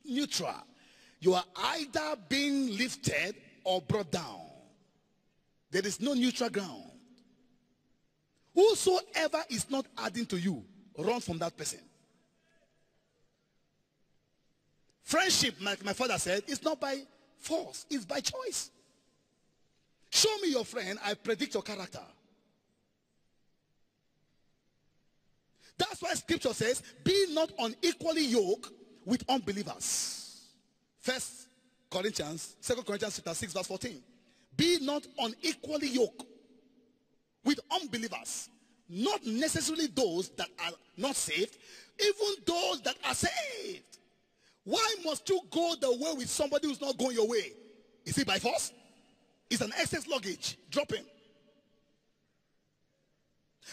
neutral. 0.04 0.54
You 1.18 1.34
are 1.34 1.44
either 1.56 2.16
being 2.28 2.76
lifted 2.76 3.34
or 3.64 3.80
brought 3.82 4.12
down. 4.12 4.40
There 5.70 5.84
is 5.84 6.00
no 6.00 6.14
neutral 6.14 6.50
ground. 6.50 6.84
Whosoever 8.54 9.42
is 9.50 9.68
not 9.70 9.86
adding 9.98 10.26
to 10.26 10.38
you, 10.38 10.64
run 10.96 11.20
from 11.20 11.38
that 11.38 11.56
person. 11.56 11.80
Friendship, 15.02 15.56
like 15.60 15.84
my 15.84 15.92
father 15.92 16.18
said, 16.18 16.42
is 16.46 16.62
not 16.62 16.80
by 16.80 17.02
force, 17.38 17.84
it's 17.90 18.04
by 18.04 18.20
choice. 18.20 18.70
Show 20.10 20.34
me 20.38 20.50
your 20.50 20.64
friend, 20.64 20.98
I 21.04 21.14
predict 21.14 21.54
your 21.54 21.62
character. 21.62 22.00
That's 25.76 26.00
why 26.00 26.14
scripture 26.14 26.54
says, 26.54 26.82
be 27.02 27.26
not 27.30 27.50
unequally 27.58 28.24
yoked 28.24 28.70
with 29.04 29.24
unbelievers. 29.28 30.46
First 31.00 31.48
Corinthians, 31.90 32.56
Second 32.60 32.86
Corinthians 32.86 33.16
chapter 33.16 33.34
6, 33.34 33.52
verse 33.52 33.66
14. 33.66 34.02
Be 34.56 34.78
not 34.80 35.04
unequally 35.18 35.88
yoked 35.88 36.24
with 37.44 37.60
unbelievers. 37.70 38.48
Not 38.88 39.24
necessarily 39.24 39.86
those 39.86 40.30
that 40.30 40.48
are 40.64 40.72
not 40.96 41.16
saved, 41.16 41.56
even 42.00 42.34
those 42.46 42.82
that 42.82 42.96
are 43.06 43.14
saved. 43.14 43.98
Why 44.64 44.94
must 45.04 45.28
you 45.28 45.40
go 45.50 45.74
the 45.80 45.90
way 45.92 46.12
with 46.16 46.28
somebody 46.28 46.68
who's 46.68 46.80
not 46.80 46.96
going 46.96 47.16
your 47.16 47.28
way? 47.28 47.52
Is 48.04 48.18
it 48.18 48.26
by 48.26 48.38
force? 48.38 48.72
It's 49.50 49.60
an 49.60 49.72
excess 49.78 50.06
luggage. 50.06 50.58
Drop 50.70 50.92
him. 50.92 51.04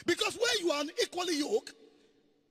Because 0.06 0.36
when 0.36 0.66
you 0.66 0.72
are 0.72 0.82
unequally 0.82 1.40
yoked, 1.40 1.74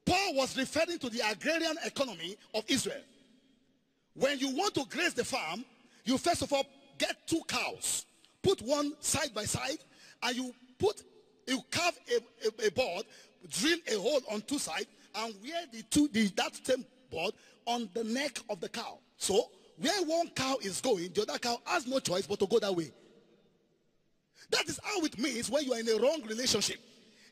Paul 0.05 0.35
was 0.35 0.57
referring 0.57 0.99
to 0.99 1.11
the 1.11 1.21
agrarian 1.31 1.77
economy 1.85 2.37
of 2.55 2.65
Israel. 2.69 3.03
When 4.15 4.39
you 4.39 4.55
want 4.55 4.75
to 4.75 4.85
graze 4.89 5.15
the 5.15 5.25
farm, 5.25 5.65
you 6.05 6.19
first 6.19 6.43
of 6.43 6.53
all 6.53 6.67
get 6.99 7.17
two 7.27 7.41
cows, 7.47 8.05
put 8.43 8.61
one 8.63 8.93
side 9.01 9.33
by 9.35 9.45
side, 9.45 9.79
and 10.23 10.37
you 10.37 10.55
put, 10.79 11.03
you 11.51 11.61
carve 11.71 11.99
a, 12.09 12.65
a, 12.65 12.69
a 12.69 12.71
board, 12.71 13.05
drill 13.51 13.79
a 13.93 13.99
hole 13.99 14.21
on 14.33 14.41
two 14.43 14.59
sides, 14.59 14.87
and 15.15 15.35
wear 15.43 15.65
the 15.73 15.83
two, 15.83 16.09
the, 16.13 16.29
that 16.37 16.55
same 16.65 16.85
board 17.11 17.35
on 17.67 17.89
the 17.95 18.05
neck 18.05 18.39
of 18.49 18.61
the 18.61 18.69
cow. 18.69 18.99
So, 19.17 19.51
where 19.79 20.03
one 20.05 20.29
cow 20.29 20.57
is 20.63 20.81
going, 20.81 21.11
the 21.13 21.23
other 21.23 21.39
cow 21.39 21.59
has 21.65 21.87
no 21.87 21.99
choice 21.99 22.27
but 22.27 22.39
to 22.39 22.47
go 22.47 22.59
that 22.59 22.75
way. 22.75 22.91
That 24.51 24.69
is 24.69 24.79
how 24.83 25.01
it 25.05 25.19
means 25.19 25.51
when 25.51 25.65
you 25.65 25.73
are 25.73 25.81
in 25.81 25.89
a 25.89 25.97
wrong 26.01 26.23
relationship. 26.27 26.79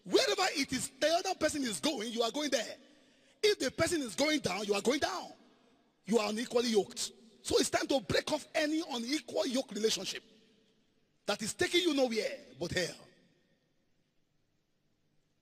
Wherever 0.04 0.48
it 0.54 0.72
is, 0.72 0.90
the 1.00 1.08
other 1.08 1.34
person 1.34 1.62
is 1.62 1.80
going, 1.80 2.12
you 2.12 2.22
are 2.22 2.30
going 2.30 2.50
there. 2.50 2.74
If 3.42 3.58
the 3.58 3.70
person 3.70 4.02
is 4.02 4.14
going 4.14 4.40
down, 4.40 4.64
you 4.64 4.74
are 4.74 4.80
going 4.80 5.00
down. 5.00 5.26
You 6.06 6.18
are 6.18 6.30
unequally 6.30 6.70
yoked. 6.70 7.12
So 7.42 7.56
it's 7.58 7.70
time 7.70 7.86
to 7.88 8.00
break 8.00 8.30
off 8.32 8.46
any 8.54 8.82
unequal 8.92 9.46
yoke 9.46 9.72
relationship 9.72 10.22
that 11.26 11.42
is 11.42 11.52
taking 11.54 11.82
you 11.82 11.94
nowhere 11.94 12.36
but 12.58 12.72
hell. 12.72 12.94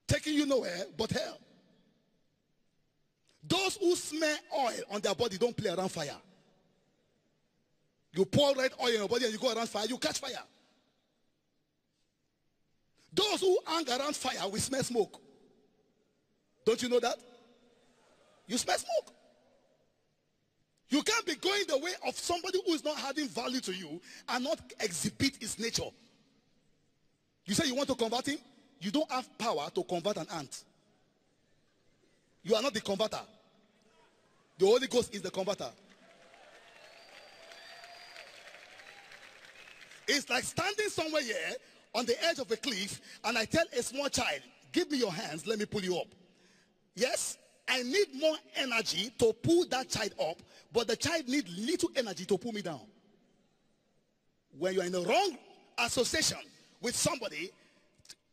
Taking 0.07 0.35
you 0.35 0.47
nowhere 0.47 0.87
but 0.97 1.11
hell. 1.11 1.39
Those 3.49 3.77
who 3.77 3.95
smear 3.95 4.37
oil 4.57 4.81
on 4.91 5.01
their 5.01 5.15
body 5.15 5.39
don't 5.39 5.57
play 5.57 5.71
around 5.71 5.91
fire. 5.91 6.17
You 8.13 8.25
pour 8.25 8.55
red 8.55 8.73
oil 8.81 8.87
on 8.87 8.95
your 8.95 9.09
body 9.09 9.25
and 9.25 9.33
you 9.33 9.39
go 9.39 9.53
around 9.53 9.69
fire, 9.69 9.87
you 9.87 9.99
catch 9.99 10.19
fire. 10.19 10.43
Those 13.13 13.41
who 13.41 13.59
hang 13.67 13.89
around 13.89 14.17
fire 14.17 14.49
will 14.49 14.59
smell 14.59 14.83
smoke. 14.83 15.21
Don't 16.65 16.83
you 16.83 16.89
know 16.89 17.01
that? 17.01 17.17
You 18.47 18.59
smell 18.59 18.77
smoke. 18.79 19.15
You 20.89 21.03
can't 21.03 21.27
be 21.27 21.35
going 21.35 21.65
the 21.67 21.79
way 21.79 21.93
of 22.07 22.17
somebody 22.17 22.59
who 22.65 22.73
is 22.73 22.85
not 22.85 22.99
adding 23.05 23.29
value 23.29 23.61
to 23.61 23.75
you 23.75 24.01
and 24.29 24.45
not 24.45 24.61
exhibit 24.81 25.37
his 25.41 25.59
nature. 25.59 25.91
You 27.45 27.55
say 27.55 27.67
you 27.67 27.75
want 27.75 27.89
to 27.89 27.95
convert 27.95 28.27
him? 28.27 28.39
You 28.81 28.91
don't 28.91 29.11
have 29.11 29.27
power 29.39 29.69
to 29.75 29.83
convert 29.85 30.17
an 30.19 30.27
ant. 30.35 30.65
You 32.43 32.55
are 32.55 32.63
not 32.63 32.75
the 32.75 32.81
converter. 32.81 33.21
The 34.59 34.67
Holy 34.67 34.87
Ghost 34.87 35.15
is 35.15 35.23
the 35.23 35.31
converter. 35.31 35.71
It's 40.09 40.31
like 40.31 40.45
standing 40.45 40.89
somewhere 40.89 41.23
here 41.23 41.57
on 41.95 42.07
the 42.07 42.23
edge 42.25 42.39
of 42.39 42.51
a 42.51 42.57
cliff 42.57 43.01
and 43.25 43.37
I 43.37 43.45
tell 43.45 43.65
a 43.77 43.83
small 43.83 44.09
child, 44.09 44.41
give 44.73 44.91
me 44.91 44.99
your 44.99 45.13
hands, 45.13 45.47
let 45.47 45.59
me 45.59 45.65
pull 45.65 45.83
you 45.83 45.97
up. 45.97 46.07
Yes, 46.95 47.39
I 47.69 47.83
need 47.83 48.15
more 48.15 48.37
energy 48.57 49.11
to 49.19 49.33
pull 49.33 49.67
that 49.67 49.89
child 49.89 50.15
up, 50.21 50.41
but 50.73 50.87
the 50.87 50.97
child 50.97 51.29
needs 51.29 51.51
little 51.59 51.91
energy 51.97 52.25
to 52.27 52.39
pull 52.39 52.53
me 52.53 52.63
down. 52.63 52.81
When 54.57 54.75
you 54.75 54.83
are 54.83 54.85
in 54.85 54.93
the 54.93 55.03
wrong 55.03 55.37
association 55.79 56.39
with 56.81 56.95
somebody, 56.95 57.51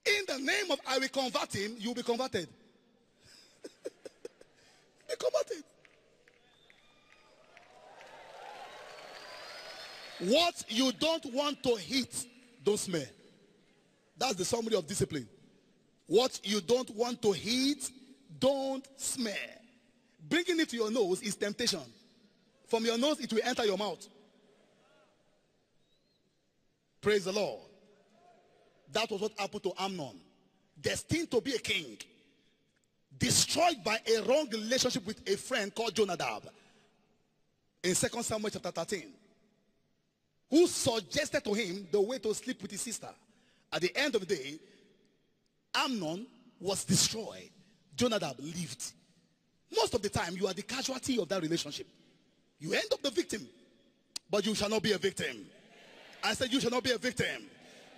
in 0.06 0.26
the 0.28 0.39
name 0.39 0.72
of 0.72 0.80
I 0.88 1.00
will 1.00 1.08
convert 1.10 1.54
him, 1.54 1.76
you'll 1.78 1.94
be 1.94 2.04
converted. 2.04 2.48
be 5.08 5.16
converted. 5.20 5.63
What 10.20 10.63
you 10.70 10.92
don't 10.94 11.26
want 11.34 11.63
to 11.63 11.76
hit, 11.76 12.26
don't 12.63 12.80
smell. 12.80 13.04
That's 14.18 14.36
the 14.36 14.46
summary 14.46 14.76
of 14.76 14.88
discipline. 14.88 15.28
What 16.08 16.39
you 16.44 16.62
don't 16.62 16.89
want 16.92 17.22
to 17.24 17.32
heat, 17.32 17.89
don't 18.39 18.88
smell. 18.98 19.34
Bringing 20.30 20.60
it 20.60 20.70
to 20.70 20.78
your 20.78 20.92
nose 20.92 21.22
is 21.22 21.36
temptation. 21.36 21.82
From 22.68 22.86
your 22.86 22.98
nose, 22.98 23.20
it 23.20 23.32
will 23.32 23.42
enter 23.44 23.66
your 23.66 23.78
mouth. 23.78 24.08
Praise 27.02 27.26
the 27.26 27.34
Lord. 27.34 27.60
That 28.93 29.10
was 29.10 29.21
what 29.21 29.32
happened 29.38 29.63
to 29.63 29.73
Amnon. 29.79 30.19
Destined 30.79 31.29
to 31.32 31.41
be 31.41 31.53
a 31.53 31.60
king. 31.60 31.97
Destroyed 33.17 33.84
by 33.84 33.99
a 34.08 34.21
wrong 34.23 34.47
relationship 34.51 35.06
with 35.06 35.27
a 35.27 35.36
friend 35.36 35.73
called 35.73 35.95
Jonadab. 35.95 36.43
In 37.84 37.95
2 37.95 38.23
Samuel 38.23 38.49
chapter 38.51 38.71
13. 38.71 39.03
Who 40.49 40.67
suggested 40.67 41.43
to 41.43 41.53
him 41.53 41.88
the 41.91 41.99
way 41.99 42.19
to 42.19 42.34
sleep 42.34 42.62
with 42.62 42.71
his 42.71 42.82
sister. 42.82 43.10
At 43.71 43.82
the 43.82 43.95
end 43.95 44.13
of 44.15 44.27
the 44.27 44.36
day, 44.36 44.60
Amnon 45.73 46.27
was 46.60 46.84
destroyed. 46.84 47.49
Jonadab 47.95 48.36
lived. 48.39 48.91
Most 49.75 49.95
of 49.95 50.01
the 50.03 50.10
time, 50.10 50.36
you 50.38 50.47
are 50.47 50.53
the 50.53 50.62
casualty 50.62 51.19
of 51.19 51.27
that 51.29 51.41
relationship. 51.41 51.88
You 52.60 52.73
end 52.73 52.86
up 52.93 53.01
the 53.01 53.10
victim, 53.10 53.47
but 54.29 54.45
you 54.45 54.53
shall 54.53 54.69
not 54.69 54.84
be 54.84 54.91
a 54.91 54.97
victim. 54.99 55.45
I 56.23 56.34
said 56.34 56.53
you 56.53 56.60
shall 56.60 56.69
not 56.69 56.84
be 56.84 56.91
a 56.91 56.97
victim. 56.97 57.43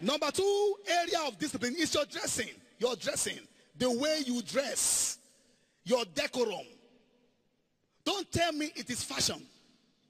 Number 0.02 0.30
two 0.32 0.76
area 0.88 1.28
of 1.28 1.38
discipline 1.38 1.76
is 1.78 1.94
your 1.94 2.06
dressing. 2.06 2.50
Your 2.80 2.96
dressing. 2.96 3.40
The 3.78 3.90
way 3.90 4.24
you 4.26 4.42
dress. 4.42 5.20
Your 5.84 6.04
decorum. 6.14 6.66
Don't 8.04 8.32
tell 8.32 8.52
me 8.52 8.72
it 8.76 8.90
is 8.90 9.04
fashion. 9.04 9.42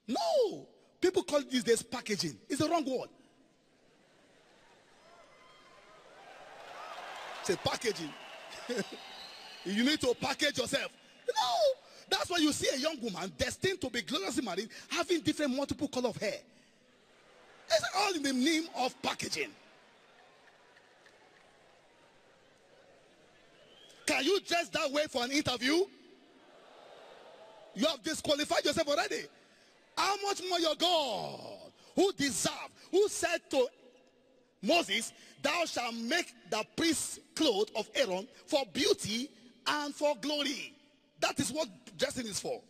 No. 0.06 0.66
People 1.00 1.22
call 1.22 1.42
these 1.42 1.64
days 1.64 1.82
packaging. 1.82 2.36
It's 2.48 2.60
the 2.60 2.68
wrong 2.68 2.84
word. 2.84 3.08
Say 7.42 7.56
packaging. 7.64 8.10
you 9.64 9.84
need 9.84 10.00
to 10.00 10.14
package 10.20 10.58
yourself. 10.58 10.90
No. 11.28 11.52
That's 12.08 12.30
why 12.30 12.38
you 12.38 12.52
see 12.52 12.68
a 12.74 12.78
young 12.78 13.00
woman 13.00 13.32
destined 13.36 13.80
to 13.80 13.90
be 13.90 14.02
gloriously 14.02 14.44
married 14.44 14.68
having 14.88 15.20
different 15.20 15.54
multiple 15.54 15.88
color 15.88 16.08
of 16.08 16.16
hair. 16.16 16.38
It's 17.68 17.84
all 17.96 18.14
in 18.14 18.22
the 18.22 18.32
name 18.32 18.64
of 18.76 19.00
packaging. 19.02 19.50
Can 24.06 24.24
you 24.24 24.40
dress 24.40 24.68
that 24.70 24.90
way 24.92 25.04
for 25.10 25.24
an 25.24 25.30
interview? 25.30 25.84
You 27.74 27.86
have 27.86 28.02
disqualified 28.02 28.64
yourself 28.64 28.88
already. 28.88 29.24
How 29.96 30.14
much 30.22 30.42
more 30.48 30.60
your 30.60 30.76
God, 30.76 31.72
who 31.94 32.12
deserved, 32.12 32.72
who 32.90 33.08
said 33.08 33.38
to 33.50 33.66
Moses, 34.62 35.12
Thou 35.42 35.64
shalt 35.64 35.94
make 35.94 36.32
the 36.50 36.64
priest's 36.76 37.20
clothes 37.34 37.70
of 37.76 37.88
Aaron 37.94 38.26
for 38.46 38.62
beauty 38.72 39.30
and 39.66 39.94
for 39.94 40.14
glory. 40.20 40.74
That 41.20 41.38
is 41.38 41.52
what 41.52 41.68
dressing 41.98 42.26
is 42.26 42.40
for. 42.40 42.60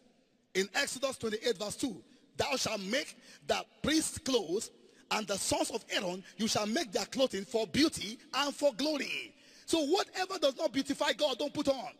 In 0.55 0.69
Exodus 0.75 1.17
28, 1.19 1.59
verse 1.59 1.77
2, 1.77 1.97
Thou 2.37 2.57
shalt 2.57 2.81
make 2.81 3.17
the 3.47 3.65
priest's 3.83 4.19
clothes 4.19 4.71
and 5.11 5.27
the 5.27 5.37
sons 5.37 5.71
of 5.71 5.85
Aaron, 5.91 6.23
you 6.37 6.49
shall 6.49 6.67
make 6.67 6.93
their 6.93 7.07
clothing 7.07 7.45
for 7.45 7.67
beauty 7.67 8.19
and 8.35 8.55
for 8.55 8.73
glory. 8.75 9.33
So 9.67 9.85
whatever 9.85 10.39
does 10.39 10.57
not 10.57 10.73
beautify 10.73 11.13
God, 11.13 11.39
don't 11.39 11.53
put 11.53 11.69
on. 11.69 11.91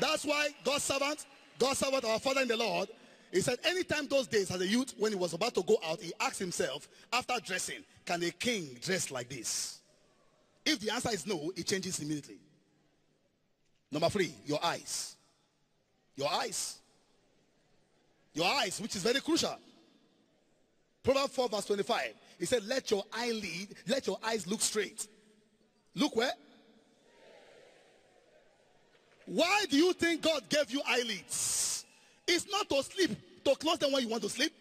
That's 0.00 0.24
why 0.24 0.48
God's 0.64 0.82
servant, 0.82 1.26
God's 1.58 1.78
servant, 1.78 2.04
our 2.04 2.18
father 2.18 2.40
in 2.40 2.48
the 2.48 2.56
Lord, 2.56 2.88
he 3.32 3.40
said, 3.40 3.58
anytime 3.64 4.08
those 4.08 4.26
days 4.26 4.50
as 4.50 4.60
a 4.60 4.66
youth, 4.66 4.94
when 4.98 5.12
he 5.12 5.18
was 5.18 5.34
about 5.34 5.54
to 5.54 5.62
go 5.62 5.76
out, 5.84 6.00
he 6.00 6.12
asked 6.20 6.40
himself, 6.40 6.88
after 7.12 7.34
dressing, 7.44 7.84
can 8.04 8.22
a 8.24 8.30
king 8.30 8.76
dress 8.82 9.10
like 9.12 9.28
this? 9.28 9.78
If 10.64 10.80
the 10.80 10.90
answer 10.90 11.10
is 11.10 11.26
no, 11.26 11.52
it 11.56 11.66
changes 11.66 12.00
immediately. 12.00 12.40
Number 13.92 14.08
three, 14.08 14.34
your 14.44 14.64
eyes. 14.64 15.16
Your 16.16 16.32
eyes. 16.32 16.78
Your 18.34 18.46
eyes, 18.46 18.80
which 18.80 18.96
is 18.96 19.02
very 19.02 19.20
crucial. 19.20 19.56
Proverbs 21.02 21.34
4 21.34 21.48
verse 21.48 21.64
25. 21.66 22.14
He 22.38 22.46
said, 22.46 22.64
let 22.64 22.90
your 22.90 23.04
eye 23.12 23.30
lead, 23.30 23.68
let 23.86 24.06
your 24.06 24.18
eyes 24.24 24.46
look 24.46 24.60
straight. 24.60 25.06
Look 25.94 26.16
where? 26.16 26.32
Why 29.26 29.64
do 29.70 29.76
you 29.76 29.92
think 29.92 30.22
God 30.22 30.48
gave 30.48 30.70
you 30.70 30.82
eyelids? 30.86 31.84
It's 32.26 32.50
not 32.50 32.68
to 32.68 32.82
sleep, 32.82 33.10
to 33.44 33.54
close 33.56 33.78
them 33.78 33.92
when 33.92 34.02
you 34.02 34.08
want 34.08 34.22
to 34.22 34.28
sleep. 34.28 34.52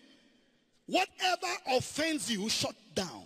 Whatever 0.85 1.47
offends 1.71 2.31
you, 2.31 2.49
shut 2.49 2.75
down. 2.95 3.23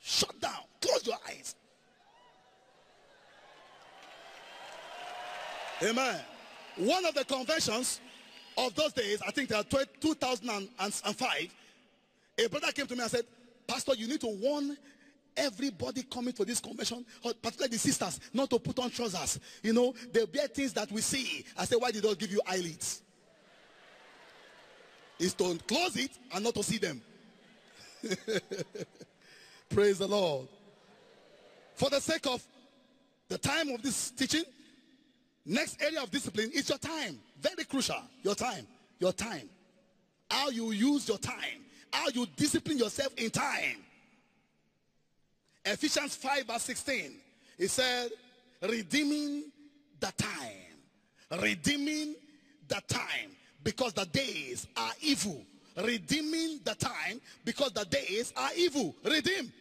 Shut 0.00 0.38
down. 0.40 0.62
Close 0.80 1.06
your 1.06 1.16
eyes. 1.28 1.54
Amen. 5.82 6.20
One 6.76 7.04
of 7.06 7.14
the 7.14 7.24
conventions 7.24 8.00
of 8.56 8.74
those 8.74 8.92
days, 8.92 9.20
I 9.26 9.30
think 9.30 9.48
they 9.48 9.56
are 9.56 9.64
2005, 9.64 11.54
a 12.38 12.48
brother 12.48 12.72
came 12.72 12.86
to 12.86 12.94
me 12.94 13.02
and 13.02 13.10
said, 13.10 13.24
Pastor, 13.66 13.94
you 13.94 14.06
need 14.06 14.20
to 14.20 14.26
warn 14.26 14.76
everybody 15.36 16.02
coming 16.02 16.32
to 16.32 16.44
this 16.44 16.60
convention, 16.60 17.04
particularly 17.22 17.70
the 17.72 17.78
sisters, 17.78 18.20
not 18.32 18.50
to 18.50 18.58
put 18.58 18.78
on 18.78 18.90
trousers. 18.90 19.40
You 19.62 19.72
know, 19.72 19.94
they 20.12 20.26
bear 20.26 20.46
things 20.48 20.72
that 20.74 20.90
we 20.90 21.00
see. 21.00 21.44
I 21.56 21.64
said, 21.64 21.76
why 21.80 21.90
did 21.90 22.02
God 22.02 22.18
give 22.18 22.30
you 22.30 22.40
eyelids? 22.46 23.02
Is 25.18 25.34
to 25.34 25.58
close 25.66 25.96
it 25.96 26.10
and 26.32 26.44
not 26.44 26.54
to 26.54 26.62
see 26.62 26.78
them. 26.78 27.00
Praise 29.68 29.98
the 29.98 30.08
Lord. 30.08 30.48
For 31.74 31.88
the 31.88 32.00
sake 32.00 32.26
of 32.26 32.42
the 33.28 33.38
time 33.38 33.70
of 33.70 33.82
this 33.82 34.10
teaching, 34.10 34.44
next 35.46 35.80
area 35.82 36.02
of 36.02 36.10
discipline 36.10 36.50
is 36.52 36.68
your 36.68 36.78
time. 36.78 37.18
Very 37.40 37.64
crucial. 37.64 38.02
Your 38.22 38.34
time. 38.34 38.66
Your 38.98 39.12
time. 39.12 39.48
How 40.30 40.50
you 40.50 40.72
use 40.72 41.08
your 41.08 41.18
time. 41.18 41.63
How 41.94 42.08
you 42.12 42.26
discipline 42.34 42.76
yourself 42.76 43.14
in 43.16 43.30
time. 43.30 43.78
Ephesians 45.64 46.16
5 46.16 46.44
verse 46.44 46.62
16. 46.62 47.12
He 47.56 47.68
said, 47.68 48.10
redeeming 48.62 49.44
the 50.00 50.12
time. 50.18 51.40
Redeeming 51.40 52.16
the 52.66 52.82
time. 52.88 53.30
Because 53.62 53.92
the 53.92 54.06
days 54.06 54.66
are 54.76 54.90
evil. 55.02 55.40
Redeeming 55.76 56.58
the 56.64 56.74
time 56.74 57.20
because 57.44 57.70
the 57.70 57.84
days 57.84 58.32
are 58.36 58.50
evil. 58.56 58.92
Redeem. 59.04 59.52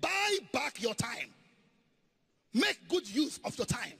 Buy 0.00 0.38
back 0.54 0.80
your 0.80 0.94
time. 0.94 1.28
Make 2.54 2.78
good 2.88 3.06
use 3.14 3.40
of 3.44 3.56
your 3.58 3.66
time. 3.66 3.92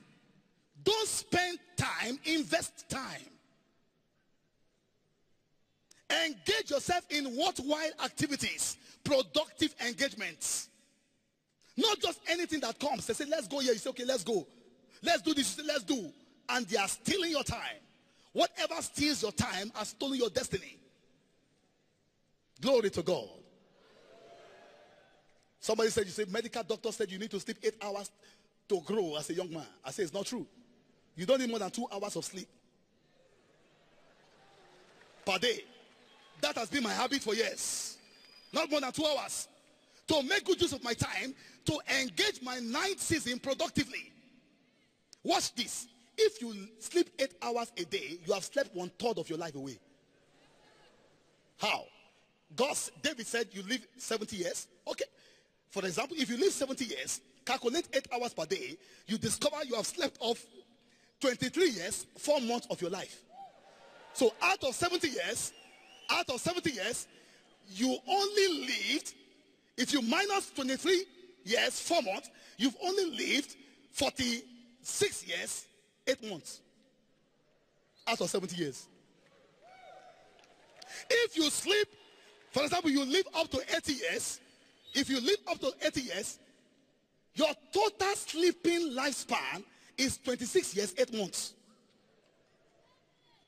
Don't 0.83 1.09
spend 1.09 1.59
time, 1.77 2.18
invest 2.25 2.88
time. 2.88 3.34
Engage 6.11 6.71
yourself 6.71 7.05
in 7.11 7.37
worthwhile 7.37 7.90
activities, 8.05 8.77
productive 9.03 9.75
engagements. 9.87 10.69
Not 11.77 11.99
just 12.01 12.21
anything 12.29 12.61
that 12.61 12.79
comes. 12.79 13.07
They 13.07 13.14
say, 13.14 13.25
let's 13.29 13.49
go 13.49 13.59
here. 13.61 13.73
You 13.73 13.79
say, 13.79 13.90
okay, 13.90 14.05
let's 14.05 14.23
go. 14.23 14.47
Let's 15.03 15.23
do 15.23 15.35
this. 15.35 15.57
You 15.57 15.64
Say, 15.64 15.69
let's 15.73 15.85
do. 15.85 16.11
And 16.49 16.67
they 16.67 16.77
are 16.77 16.88
stealing 16.88 17.31
your 17.31 17.43
time. 17.43 17.81
Whatever 18.33 18.81
steals 18.83 19.23
your 19.23 19.33
time 19.33 19.73
has 19.75 19.88
stolen 19.88 20.19
your 20.19 20.31
destiny. 20.31 20.79
Glory 22.61 22.90
to 22.90 23.03
God. 23.03 23.29
Somebody 25.59 25.90
said, 25.90 26.05
you 26.05 26.11
say, 26.11 26.27
medical 26.31 26.62
doctor 26.62 26.93
said 26.93 27.11
you 27.11 27.19
need 27.19 27.31
to 27.31 27.40
sleep 27.40 27.57
eight 27.62 27.77
hours 27.83 28.11
to 28.69 28.81
grow 28.83 29.17
as 29.17 29.31
a 29.31 29.35
young 29.35 29.51
man. 29.51 29.67
I 29.85 29.90
say, 29.90 30.03
it's 30.03 30.12
not 30.12 30.27
true. 30.27 30.47
You 31.17 31.27
don't 31.27 31.40
need 31.40 31.49
more 31.51 31.59
than 31.59 31.71
two 31.71 31.87
hours 31.93 32.17
of 32.17 32.25
sleep 32.25 32.49
per 35.25 35.38
day. 35.38 35.65
That 36.40 36.56
has 36.56 36.68
been 36.68 36.82
my 36.82 36.92
habit 36.92 37.22
for 37.22 37.35
years. 37.35 37.98
Not 38.52 38.70
more 38.70 38.80
than 38.80 38.92
two 38.92 39.04
hours. 39.04 39.48
To 40.08 40.22
make 40.22 40.44
good 40.44 40.60
use 40.60 40.72
of 40.72 40.85
my 40.85 40.94
time, 40.94 41.35
to 41.64 41.78
engage 42.00 42.42
my 42.42 42.58
night 42.58 43.00
season 43.00 43.38
productively. 43.38 44.12
Watch 45.22 45.54
this. 45.54 45.87
If 46.16 46.40
you 46.40 46.54
sleep 46.78 47.10
eight 47.18 47.35
hours 47.42 47.72
a 47.76 47.85
day, 47.85 48.18
you 48.24 48.32
have 48.35 48.44
slept 48.44 48.74
one 48.74 48.90
third 48.98 49.18
of 49.18 49.28
your 49.28 49.38
life 49.38 49.54
away. 49.54 49.78
How? 51.58 51.85
God, 52.54 52.76
David 53.02 53.26
said 53.26 53.48
you 53.52 53.62
live 53.62 53.87
70 53.96 54.37
years. 54.37 54.68
Okay. 54.87 55.04
For 55.70 55.85
example, 55.85 56.16
if 56.20 56.30
you 56.30 56.37
live 56.37 56.52
70 56.52 56.85
years, 56.85 57.20
calculate 57.44 57.88
eight 57.94 58.06
hours 58.14 58.32
per 58.32 58.44
day, 58.44 58.76
you 59.06 59.18
discover 59.18 59.56
you 59.66 59.74
have 59.74 59.87
slept 59.87 60.16
off 60.20 60.44
23 61.20 61.70
years, 61.70 62.06
four 62.18 62.40
months 62.40 62.66
of 62.70 62.80
your 62.80 62.90
life. 62.90 63.22
So 64.12 64.32
out 64.40 64.62
of 64.62 64.74
70 64.74 65.08
years, 65.08 65.52
out 66.11 66.29
of 66.31 66.40
70 66.40 66.71
years, 66.71 67.07
you 67.69 67.96
only 68.07 68.67
lived, 68.67 69.15
if 69.77 69.92
you 69.92 70.02
minus 70.02 70.50
23 70.50 71.05
years, 71.44 71.81
four 71.81 72.02
months, 72.02 72.31
you've 72.57 72.77
only 72.83 73.11
lived 73.11 73.57
46 73.92 75.27
years, 75.27 75.67
eight 76.07 76.23
months. 76.29 76.61
Out 78.07 78.21
of 78.21 78.29
70 78.29 78.57
years. 78.57 78.87
If 81.11 81.37
you 81.37 81.50
sleep, 81.50 81.88
for 82.52 82.63
example, 82.63 82.90
you 82.90 83.05
live 83.05 83.27
up 83.35 83.50
to 83.50 83.61
80 83.75 83.92
years, 83.92 84.40
if 84.94 85.09
you 85.09 85.21
live 85.21 85.38
up 85.48 85.59
to 85.61 85.73
80 85.85 86.00
years, 86.00 86.38
your 87.35 87.50
total 87.73 88.15
sleeping 88.15 88.92
lifespan 88.92 89.65
is 89.98 90.19
26 90.19 90.77
years, 90.77 90.94
8 90.96 91.13
months. 91.15 91.55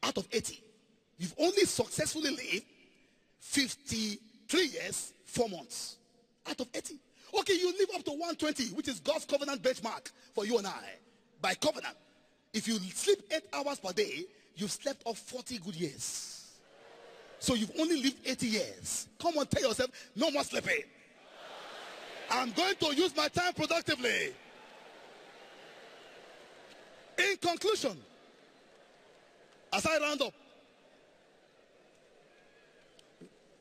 Out 0.03 0.17
of 0.19 0.27
80. 0.33 0.61
You've 1.19 1.35
only 1.39 1.65
successfully 1.65 2.31
lived 2.31 2.65
53 3.41 4.67
years, 4.67 5.13
4 5.25 5.49
months 5.49 5.97
out 6.49 6.61
of 6.61 6.69
80. 6.75 6.99
Okay, 7.39 7.55
you 7.55 7.73
live 7.79 7.89
up 7.97 8.05
to 8.05 8.11
120, 8.11 8.75
which 8.75 8.89
is 8.89 9.01
God's 9.01 9.25
covenant 9.25 9.63
benchmark 9.63 10.11
for 10.35 10.45
you 10.45 10.59
and 10.59 10.67
I. 10.67 10.99
By 11.41 11.55
covenant. 11.55 11.97
If 12.53 12.69
you 12.69 12.79
sleep 12.79 13.23
8 13.31 13.43
hours 13.53 13.79
per 13.79 13.93
day, 13.93 14.25
you've 14.55 14.71
slept 14.71 15.03
off 15.05 15.19
40 15.19 15.59
good 15.59 15.77
years. 15.77 16.53
So 17.39 17.55
you've 17.55 17.73
only 17.79 18.03
lived 18.03 18.17
80 18.27 18.47
years. 18.47 19.09
Come 19.21 19.37
on, 19.39 19.47
tell 19.47 19.69
yourself, 19.69 19.91
no 20.15 20.31
more 20.31 20.45
sleeping. 20.45 20.85
I'm 22.31 22.51
going 22.53 22.75
to 22.77 22.95
use 22.95 23.15
my 23.17 23.29
time 23.29 23.53
productively. 23.53 24.35
In 27.19 27.37
conclusion, 27.37 27.97
as 29.73 29.87
I 29.87 29.99
round 29.99 30.23
up, 30.23 30.33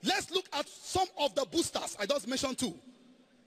let's 0.05 0.31
look 0.31 0.45
at 0.53 0.67
some 0.67 1.07
of 1.19 1.33
the 1.35 1.45
boosters. 1.45 1.95
I 1.99 2.05
just 2.05 2.27
mentioned 2.27 2.57
two. 2.57 2.73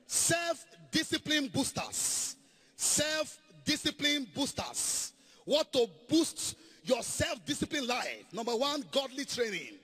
Self-discipline 0.06 1.48
boosters. 1.48 2.36
Self-discipline 2.76 4.26
boosters. 4.34 5.12
What 5.44 5.72
to 5.72 5.86
boost 6.08 6.56
your 6.84 7.02
self-discipline 7.02 7.86
life. 7.86 8.24
Number 8.32 8.56
one, 8.56 8.84
godly 8.90 9.24
training. 9.24 9.74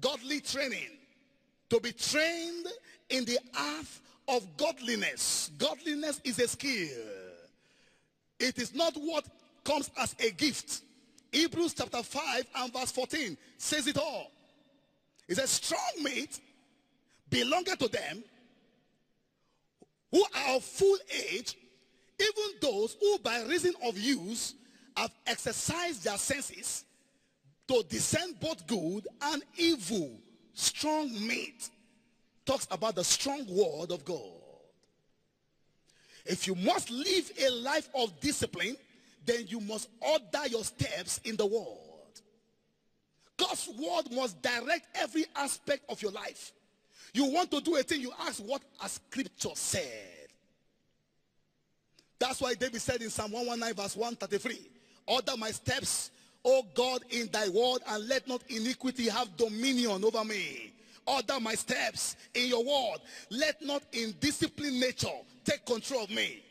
Godly 0.00 0.40
training. 0.40 0.90
To 1.70 1.80
be 1.80 1.92
trained 1.92 2.66
in 3.10 3.24
the 3.24 3.38
art 3.58 3.86
of 4.28 4.56
godliness. 4.56 5.50
Godliness 5.58 6.20
is 6.24 6.38
a 6.38 6.48
skill. 6.48 6.88
It 8.38 8.58
is 8.58 8.74
not 8.74 8.94
what 8.94 9.24
comes 9.64 9.90
as 9.98 10.14
a 10.20 10.30
gift. 10.30 10.82
Hebrews 11.32 11.74
chapter 11.74 12.02
5 12.02 12.46
and 12.56 12.72
verse 12.72 12.92
14 12.92 13.36
says 13.58 13.86
it 13.86 13.98
all. 13.98 14.30
It 15.28 15.36
says, 15.36 15.50
strong 15.50 16.02
meat 16.02 16.40
belongeth 17.28 17.78
to 17.78 17.88
them 17.88 18.22
who 20.10 20.22
are 20.22 20.56
of 20.56 20.64
full 20.64 20.96
age, 21.30 21.56
even 22.20 22.58
those 22.60 22.96
who 23.00 23.18
by 23.18 23.42
reason 23.42 23.74
of 23.84 23.98
use 23.98 24.54
have 24.96 25.10
exercised 25.26 26.04
their 26.04 26.16
senses 26.16 26.84
to 27.68 27.82
discern 27.88 28.34
both 28.40 28.66
good 28.66 29.06
and 29.20 29.42
evil. 29.56 30.18
Strong 30.54 31.12
meat 31.26 31.68
talks 32.46 32.66
about 32.70 32.94
the 32.94 33.04
strong 33.04 33.44
word 33.48 33.90
of 33.90 34.04
God. 34.04 34.32
If 36.24 36.46
you 36.46 36.54
must 36.54 36.90
live 36.90 37.30
a 37.40 37.50
life 37.50 37.88
of 37.94 38.18
discipline, 38.20 38.76
then 39.24 39.44
you 39.48 39.60
must 39.60 39.88
order 40.00 40.46
your 40.48 40.64
steps 40.64 41.20
in 41.24 41.36
the 41.36 41.46
word. 41.46 41.85
God's 43.36 43.68
word 43.68 44.12
must 44.12 44.40
direct 44.40 44.86
every 44.94 45.24
aspect 45.34 45.84
of 45.88 46.00
your 46.00 46.12
life. 46.12 46.52
You 47.12 47.26
want 47.26 47.50
to 47.52 47.60
do 47.60 47.76
a 47.76 47.82
thing, 47.82 48.00
you 48.00 48.12
ask 48.20 48.40
what 48.40 48.62
a 48.82 48.88
scripture 48.88 49.54
said. 49.54 50.28
That's 52.18 52.40
why 52.40 52.54
David 52.54 52.80
said 52.80 53.02
in 53.02 53.10
Psalm 53.10 53.32
119 53.32 53.74
verse 53.74 53.96
133, 53.96 54.70
order 55.06 55.32
my 55.36 55.50
steps, 55.50 56.10
O 56.44 56.62
God, 56.74 57.02
in 57.10 57.28
thy 57.32 57.48
word, 57.48 57.80
and 57.88 58.08
let 58.08 58.26
not 58.28 58.42
iniquity 58.48 59.08
have 59.08 59.36
dominion 59.36 60.04
over 60.04 60.24
me. 60.24 60.72
Order 61.06 61.40
my 61.40 61.54
steps 61.54 62.16
in 62.34 62.48
your 62.48 62.64
word. 62.64 62.98
Let 63.30 63.62
not 63.62 63.82
indisciplined 63.92 64.80
nature 64.80 65.08
take 65.44 65.64
control 65.64 66.04
of 66.04 66.10
me. 66.10 66.42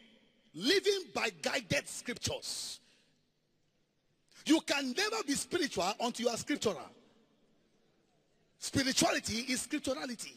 Living 0.54 1.04
by 1.14 1.30
guided 1.42 1.88
scriptures. 1.88 2.80
You 4.46 4.62
can 4.62 4.93
never 4.96 5.24
be 5.26 5.34
spiritual 5.34 5.91
until 6.00 6.28
you 6.28 6.32
are 6.32 6.38
scriptural. 6.38 6.89
Spirituality 8.60 9.39
is 9.52 9.68
scripturality. 9.68 10.34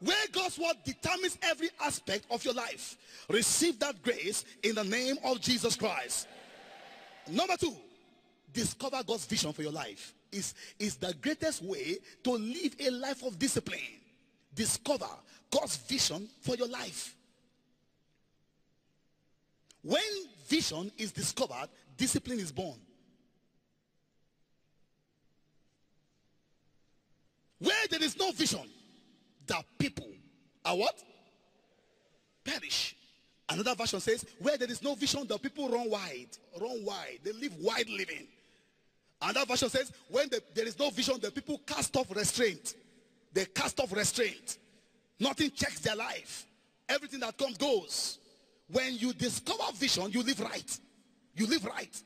Where 0.00 0.26
God's 0.32 0.58
word 0.58 0.76
determines 0.84 1.38
every 1.42 1.68
aspect 1.82 2.24
of 2.30 2.44
your 2.44 2.54
life. 2.54 2.96
Receive 3.28 3.78
that 3.80 4.02
grace 4.02 4.44
in 4.62 4.74
the 4.74 4.84
name 4.84 5.16
of 5.24 5.40
Jesus 5.40 5.76
Christ. 5.76 6.26
Number 7.28 7.56
two, 7.56 7.74
discover 8.52 9.02
God's 9.06 9.26
vision 9.26 9.52
for 9.52 9.62
your 9.62 9.72
life. 9.72 10.14
Is, 10.32 10.54
is 10.78 10.96
the 10.96 11.12
greatest 11.20 11.62
way 11.62 11.98
to 12.24 12.30
live 12.30 12.76
a 12.78 12.90
life 12.90 13.22
of 13.24 13.38
discipline. 13.38 13.80
Discover 14.54 15.08
God's 15.50 15.76
vision 15.76 16.28
for 16.40 16.54
your 16.54 16.68
life. 16.68 17.14
When 19.82 20.00
vision 20.50 20.90
is 20.98 21.12
discovered, 21.12 21.68
discipline 21.96 22.40
is 22.40 22.50
born. 22.50 22.78
Where 27.60 27.86
there 27.90 28.02
is 28.02 28.18
no 28.18 28.32
vision, 28.32 28.68
the 29.46 29.62
people 29.78 30.08
are 30.64 30.76
what? 30.76 31.02
Perish. 32.44 32.96
Another 33.48 33.74
version 33.74 34.00
says, 34.00 34.24
where 34.40 34.56
there 34.56 34.70
is 34.70 34.82
no 34.82 34.94
vision, 34.94 35.26
the 35.26 35.38
people 35.38 35.68
run 35.68 35.90
wide. 35.90 36.28
Run 36.60 36.84
wide. 36.84 37.18
They 37.22 37.32
live 37.32 37.54
wide 37.60 37.88
living. 37.88 38.26
Another 39.20 39.46
version 39.46 39.68
says, 39.68 39.92
when 40.08 40.28
the, 40.30 40.42
there 40.54 40.66
is 40.66 40.78
no 40.78 40.90
vision, 40.90 41.16
the 41.20 41.30
people 41.30 41.60
cast 41.66 41.94
off 41.96 42.14
restraint. 42.14 42.74
They 43.32 43.44
cast 43.44 43.78
off 43.80 43.92
restraint. 43.92 44.58
Nothing 45.18 45.50
checks 45.50 45.80
their 45.80 45.96
life. 45.96 46.46
Everything 46.88 47.20
that 47.20 47.36
comes 47.36 47.58
goes. 47.58 48.19
When 48.72 48.96
you 48.96 49.12
discover 49.12 49.64
vision, 49.74 50.10
you 50.10 50.22
live 50.22 50.40
right. 50.40 50.78
You 51.34 51.46
live 51.46 51.64
right. 51.64 52.02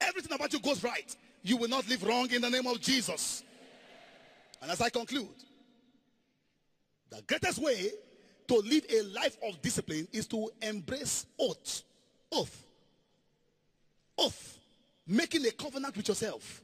Everything 0.00 0.32
about 0.32 0.52
you 0.52 0.60
goes 0.60 0.82
right. 0.82 1.16
You 1.42 1.56
will 1.56 1.68
not 1.68 1.88
live 1.88 2.02
wrong 2.04 2.30
in 2.30 2.42
the 2.42 2.50
name 2.50 2.66
of 2.66 2.80
Jesus. 2.80 3.42
And 4.60 4.70
as 4.70 4.80
I 4.80 4.90
conclude, 4.90 5.28
the 7.10 7.22
greatest 7.22 7.58
way 7.58 7.90
to 8.48 8.54
live 8.56 8.84
a 8.90 9.02
life 9.02 9.36
of 9.46 9.60
discipline 9.62 10.08
is 10.12 10.26
to 10.28 10.50
embrace 10.60 11.26
oath. 11.38 11.82
Oath. 12.32 12.66
Oath. 14.18 14.58
Making 15.06 15.46
a 15.46 15.52
covenant 15.52 15.96
with 15.96 16.08
yourself. 16.08 16.62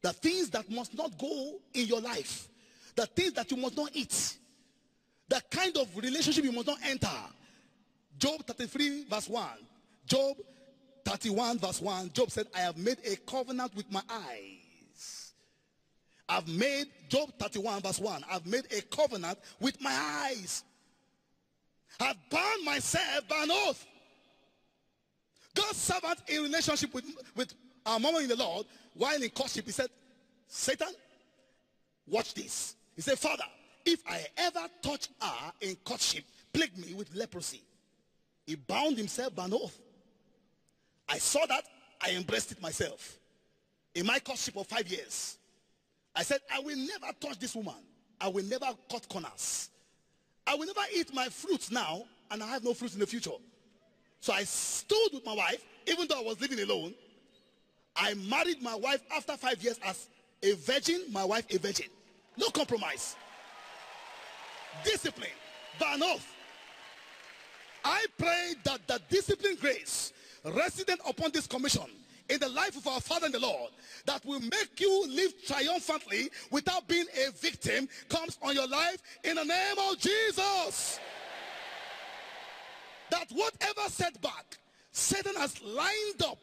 The 0.00 0.12
things 0.12 0.50
that 0.50 0.70
must 0.70 0.96
not 0.96 1.18
go 1.18 1.60
in 1.74 1.86
your 1.86 2.00
life. 2.00 2.48
The 2.96 3.06
things 3.06 3.32
that 3.34 3.50
you 3.50 3.56
must 3.56 3.76
not 3.76 3.90
eat. 3.92 4.36
The 5.28 5.42
kind 5.50 5.76
of 5.76 5.94
relationship 5.96 6.44
you 6.44 6.52
must 6.52 6.66
not 6.66 6.78
enter. 6.84 7.08
Job 8.18 8.44
33 8.46 9.04
verse 9.04 9.28
1. 9.28 9.48
Job 10.06 10.36
31 11.04 11.58
verse 11.58 11.80
1. 11.80 12.12
Job 12.12 12.30
said, 12.30 12.46
I 12.54 12.60
have 12.60 12.76
made 12.76 12.98
a 13.04 13.16
covenant 13.16 13.74
with 13.74 13.90
my 13.90 14.02
eyes 14.10 14.62
I've 16.32 16.48
made, 16.48 16.86
Job 17.08 17.30
31 17.38 17.82
verse 17.82 18.00
1, 18.00 18.24
I've 18.30 18.46
made 18.46 18.64
a 18.72 18.80
covenant 18.82 19.38
with 19.60 19.80
my 19.82 19.92
eyes. 19.92 20.64
I've 22.00 22.16
bound 22.30 22.64
myself 22.64 23.28
by 23.28 23.42
an 23.42 23.50
oath. 23.50 23.86
God's 25.54 25.76
servant 25.76 26.18
in 26.28 26.42
relationship 26.42 26.94
with, 26.94 27.04
with 27.36 27.52
our 27.84 28.00
mama 28.00 28.20
in 28.20 28.28
the 28.28 28.36
Lord, 28.36 28.66
while 28.94 29.22
in 29.22 29.28
courtship, 29.28 29.66
he 29.66 29.72
said, 29.72 29.88
Satan, 30.46 30.88
watch 32.06 32.32
this. 32.32 32.76
He 32.96 33.02
said, 33.02 33.18
Father, 33.18 33.44
if 33.84 34.02
I 34.08 34.24
ever 34.38 34.66
touch 34.80 35.08
her 35.20 35.52
in 35.60 35.76
courtship, 35.84 36.24
plague 36.54 36.76
me 36.78 36.94
with 36.94 37.14
leprosy. 37.14 37.60
He 38.46 38.56
bound 38.56 38.96
himself 38.96 39.34
by 39.34 39.44
an 39.46 39.54
oath. 39.54 39.78
I 41.08 41.18
saw 41.18 41.44
that, 41.46 41.64
I 42.00 42.10
embraced 42.10 42.52
it 42.52 42.60
myself. 42.60 43.18
In 43.94 44.06
my 44.06 44.18
courtship 44.18 44.56
of 44.56 44.66
five 44.66 44.88
years, 44.88 45.38
I 46.14 46.22
said, 46.22 46.40
I 46.52 46.60
will 46.60 46.76
never 46.76 47.12
touch 47.20 47.38
this 47.38 47.54
woman. 47.54 47.74
I 48.20 48.28
will 48.28 48.44
never 48.44 48.66
cut 48.90 49.08
corners. 49.08 49.70
I 50.46 50.54
will 50.54 50.66
never 50.66 50.80
eat 50.94 51.14
my 51.14 51.28
fruits 51.28 51.70
now, 51.70 52.04
and 52.30 52.42
I 52.42 52.46
have 52.46 52.64
no 52.64 52.74
fruits 52.74 52.94
in 52.94 53.00
the 53.00 53.06
future. 53.06 53.30
So 54.20 54.32
I 54.32 54.44
stood 54.44 55.08
with 55.12 55.24
my 55.26 55.34
wife, 55.34 55.64
even 55.86 56.06
though 56.08 56.18
I 56.18 56.22
was 56.22 56.40
living 56.40 56.60
alone. 56.60 56.94
I 57.94 58.14
married 58.14 58.62
my 58.62 58.74
wife 58.74 59.02
after 59.14 59.36
five 59.36 59.62
years 59.62 59.78
as 59.84 60.08
a 60.42 60.52
virgin, 60.54 61.02
my 61.10 61.24
wife 61.24 61.46
a 61.54 61.58
virgin. 61.58 61.86
No 62.36 62.48
compromise. 62.48 63.16
Discipline, 64.84 65.28
by 65.78 65.94
an 65.94 66.02
oath. 66.02 66.31
I 67.84 68.06
pray 68.18 68.54
that 68.64 68.86
the 68.86 69.00
discipline 69.08 69.56
grace 69.60 70.12
resident 70.44 71.00
upon 71.06 71.30
this 71.32 71.46
commission 71.46 71.86
in 72.28 72.38
the 72.40 72.48
life 72.48 72.76
of 72.76 72.86
our 72.86 73.00
Father 73.00 73.26
in 73.26 73.32
the 73.32 73.40
Lord 73.40 73.70
that 74.06 74.24
will 74.24 74.40
make 74.40 74.80
you 74.80 75.06
live 75.08 75.32
triumphantly 75.46 76.30
without 76.50 76.86
being 76.88 77.06
a 77.26 77.30
victim 77.32 77.88
comes 78.08 78.38
on 78.42 78.54
your 78.54 78.66
life 78.66 79.02
in 79.24 79.36
the 79.36 79.44
name 79.44 79.76
of 79.90 79.98
Jesus. 79.98 80.98
That 83.10 83.26
whatever 83.32 83.88
setback 83.88 84.58
Satan 84.92 85.34
has 85.36 85.60
lined 85.62 86.22
up 86.24 86.42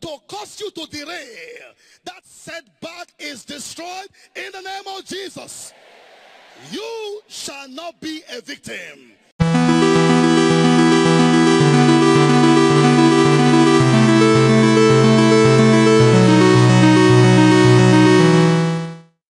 to 0.00 0.16
cause 0.28 0.60
you 0.60 0.70
to 0.70 0.86
derail, 0.86 1.72
that 2.04 2.24
setback 2.24 3.08
is 3.18 3.44
destroyed 3.44 4.08
in 4.36 4.50
the 4.52 4.60
name 4.60 4.84
of 4.96 5.04
Jesus. 5.04 5.72
You 6.70 7.20
shall 7.28 7.68
not 7.68 8.00
be 8.00 8.22
a 8.32 8.40
victim. 8.40 9.12